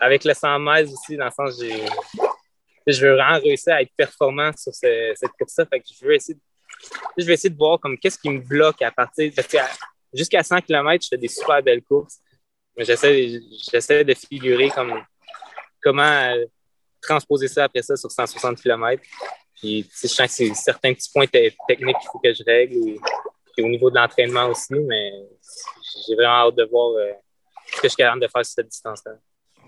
[0.01, 1.85] avec le 100 mètres aussi, dans le sens, j'ai.
[2.87, 5.67] Je veux vraiment réussir à être performant sur ce- cette course-là.
[5.67, 6.41] Fait que je veux essayer de,
[7.17, 9.31] je vais essayer de voir comme qu'est-ce qui me bloque à partir.
[9.37, 9.69] Parce que à-
[10.13, 12.19] jusqu'à 100 km, je fais des super belles courses.
[12.77, 13.39] Mais j'essaie,
[13.71, 15.01] j'essaie de figurer comme
[15.81, 16.35] comment
[17.03, 19.03] transposer ça après ça sur 160 km.
[19.61, 22.75] Puis je sens que c'est certains petits points te- techniques qu'il faut que je règle.
[22.89, 25.13] Et, au niveau de l'entraînement aussi, mais
[26.07, 27.13] j'ai vraiment hâte de voir euh,
[27.67, 29.13] ce que je suis capable de faire sur cette distance-là.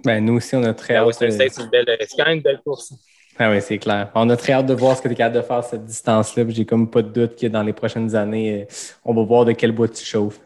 [0.02, 1.14] Ben, nous aussi, on a très La hâte.
[1.18, 2.94] C'est quand même une belle course.
[3.38, 4.10] Ah oui, c'est clair.
[4.14, 6.44] On a très hâte de voir ce que tu es capable de faire cette distance-là.
[6.48, 8.74] J'ai comme pas de doute que dans les prochaines années, euh,
[9.04, 10.40] on va voir de quel bois tu chauffes.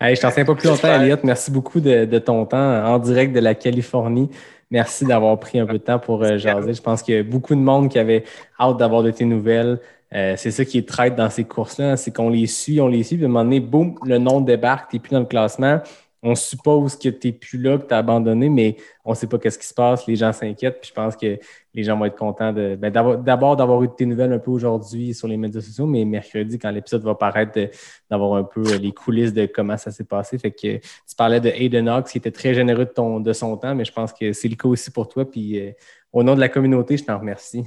[0.00, 1.00] Hey, je t'en tiens pas plus longtemps.
[1.00, 1.18] Elliot.
[1.22, 4.30] Merci beaucoup de, de ton temps en direct de la Californie.
[4.70, 6.74] Merci d'avoir pris un peu de temps pour euh, jaser.
[6.74, 8.24] Je pense qu'il y a beaucoup de monde qui avait
[8.58, 9.78] hâte d'avoir de tes nouvelles.
[10.14, 12.86] Euh, c'est ça qui est traite dans ces courses-là, hein, c'est qu'on les suit, on
[12.88, 15.20] les suit, puis à un moment donné, boum, le nom débarque, tu n'es plus dans
[15.20, 15.80] le classement.
[16.22, 19.26] On suppose que tu n'es plus là, que tu as abandonné, mais on ne sait
[19.26, 20.06] pas qu'est-ce qui se passe.
[20.06, 21.38] Les gens s'inquiètent, puis je pense que
[21.76, 24.50] les gens vont être contents de ben, d'abord d'avoir eu de tes nouvelles un peu
[24.50, 27.70] aujourd'hui sur les médias sociaux, mais mercredi, quand l'épisode va paraître,
[28.10, 30.38] d'avoir un peu euh, les coulisses de comment ça s'est passé.
[30.38, 33.58] Fait que tu parlais de Aiden Knox, qui était très généreux de, ton, de son
[33.58, 35.30] temps, mais je pense que c'est le cas aussi pour toi.
[35.30, 35.72] Puis euh,
[36.14, 37.64] au nom de la communauté, je t'en remercie.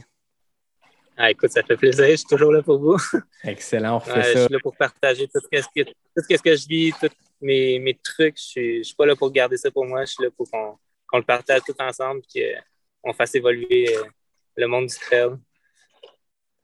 [1.16, 2.08] Ah, écoute, ça fait plaisir.
[2.08, 2.98] Je suis toujours là pour vous.
[3.44, 4.46] Excellent, on refait Ouais, je ça.
[4.46, 7.10] suis là pour partager tout ce que, tout ce que je vis, tous
[7.42, 8.38] mes, mes trucs.
[8.38, 10.04] Je suis, je suis pas là pour garder ça pour moi.
[10.06, 10.78] Je suis là pour qu'on
[11.10, 12.22] qu'on le partage tout ensemble
[13.02, 14.04] qu'on fasse évoluer euh,
[14.58, 15.30] le monde du trail.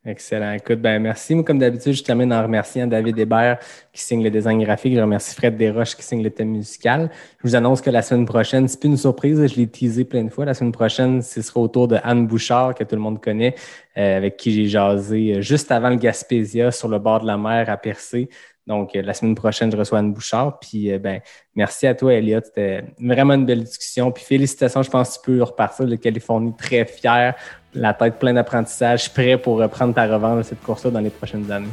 [0.08, 0.52] Excellent.
[0.52, 1.34] Écoute, ben merci.
[1.34, 3.58] Moi, comme d'habitude, je termine en remerciant David Hébert
[3.92, 4.94] qui signe le design graphique.
[4.94, 7.10] Je remercie Fred Desroches qui signe le thème musical.
[7.40, 10.24] Je vous annonce que la semaine prochaine, c'est plus une surprise, je l'ai teasé plein
[10.24, 10.46] de fois.
[10.46, 13.56] La semaine prochaine, ce sera au tour de Anne Bouchard, que tout le monde connaît,
[13.98, 17.38] euh, avec qui j'ai jasé euh, juste avant le Gaspésia sur le bord de la
[17.40, 18.30] mer à Percé.
[18.68, 20.60] Donc, euh, la semaine prochaine, je reçois Anne Bouchard.
[20.60, 21.22] Puis, euh, ben,
[21.56, 22.42] merci à toi, Elliot.
[22.44, 24.12] C'était vraiment une belle discussion.
[24.12, 24.82] Puis, félicitations.
[24.82, 27.36] Je pense que tu peux repartir de Californie très fier,
[27.74, 31.50] la tête pleine d'apprentissage, prêt pour reprendre ta revanche de cette course-là dans les prochaines
[31.52, 31.68] années.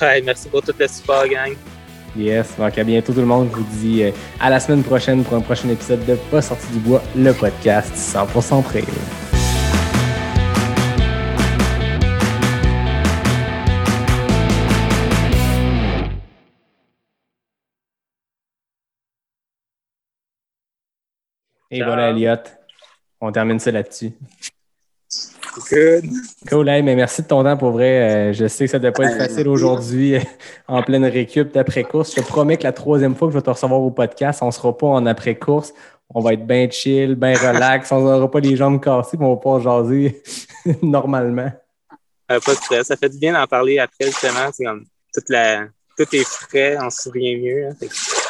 [0.00, 1.54] Ouais, merci pour tout le support, gang.
[2.16, 2.56] Yes.
[2.58, 3.48] Donc, à bientôt, tout le monde.
[3.52, 4.10] Je vous dis euh,
[4.40, 7.94] à la semaine prochaine pour un prochain épisode de Pas sorti du bois, le podcast
[7.94, 9.37] 100% trail.
[21.70, 21.86] Et Ciao.
[21.88, 22.36] voilà, Elliot.
[23.20, 24.12] On termine ça là-dessus.
[25.70, 26.04] Good.
[26.48, 28.28] Cool, hey, mais merci de ton temps pour vrai.
[28.28, 30.20] Euh, je sais que ça ne doit pas être facile aujourd'hui euh,
[30.68, 32.14] en pleine récup d'après-course.
[32.14, 34.46] Je te promets que la troisième fois que je vais te recevoir au podcast, on
[34.46, 35.74] ne sera pas en après-course.
[36.14, 37.90] On va être bien chill, bien relax.
[37.92, 40.22] on n'aura pas les jambes cassées, puis on va pouvoir jaser
[40.82, 41.50] normalement.
[42.30, 42.86] Euh, pas de stress.
[42.86, 44.50] Ça fait du bien d'en parler après, justement.
[44.52, 45.66] C'est comme toute la...
[45.96, 47.68] tout est frais, on se souvient mieux.
[47.68, 47.86] hein.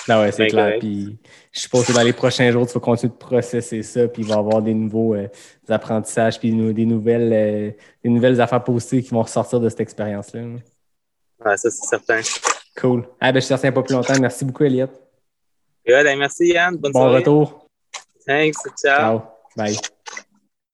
[0.08, 0.78] Ah ouais, c'est Ben clair.
[0.78, 1.18] Puis
[1.52, 4.28] je suppose que dans les prochains jours, tu vas continuer de processer ça, puis il
[4.28, 5.28] va y avoir des nouveaux euh,
[5.68, 7.70] apprentissages, puis des nouvelles, euh,
[8.02, 10.40] des nouvelles affaires positives qui vont ressortir de cette expérience-là.
[10.40, 12.20] Ouais, ça, c'est certain.
[12.76, 13.08] Cool.
[13.20, 14.18] Ah ben je te retiens pas plus longtemps.
[14.20, 14.86] Merci beaucoup, Elliot.
[15.86, 16.06] Good.
[16.06, 16.76] Hey, merci, Yann.
[16.76, 17.16] Bonne Bon soirée.
[17.18, 17.66] retour.
[18.26, 18.58] Thanks.
[18.82, 18.98] Ciao.
[18.98, 19.22] Ciao.
[19.56, 19.76] Bye.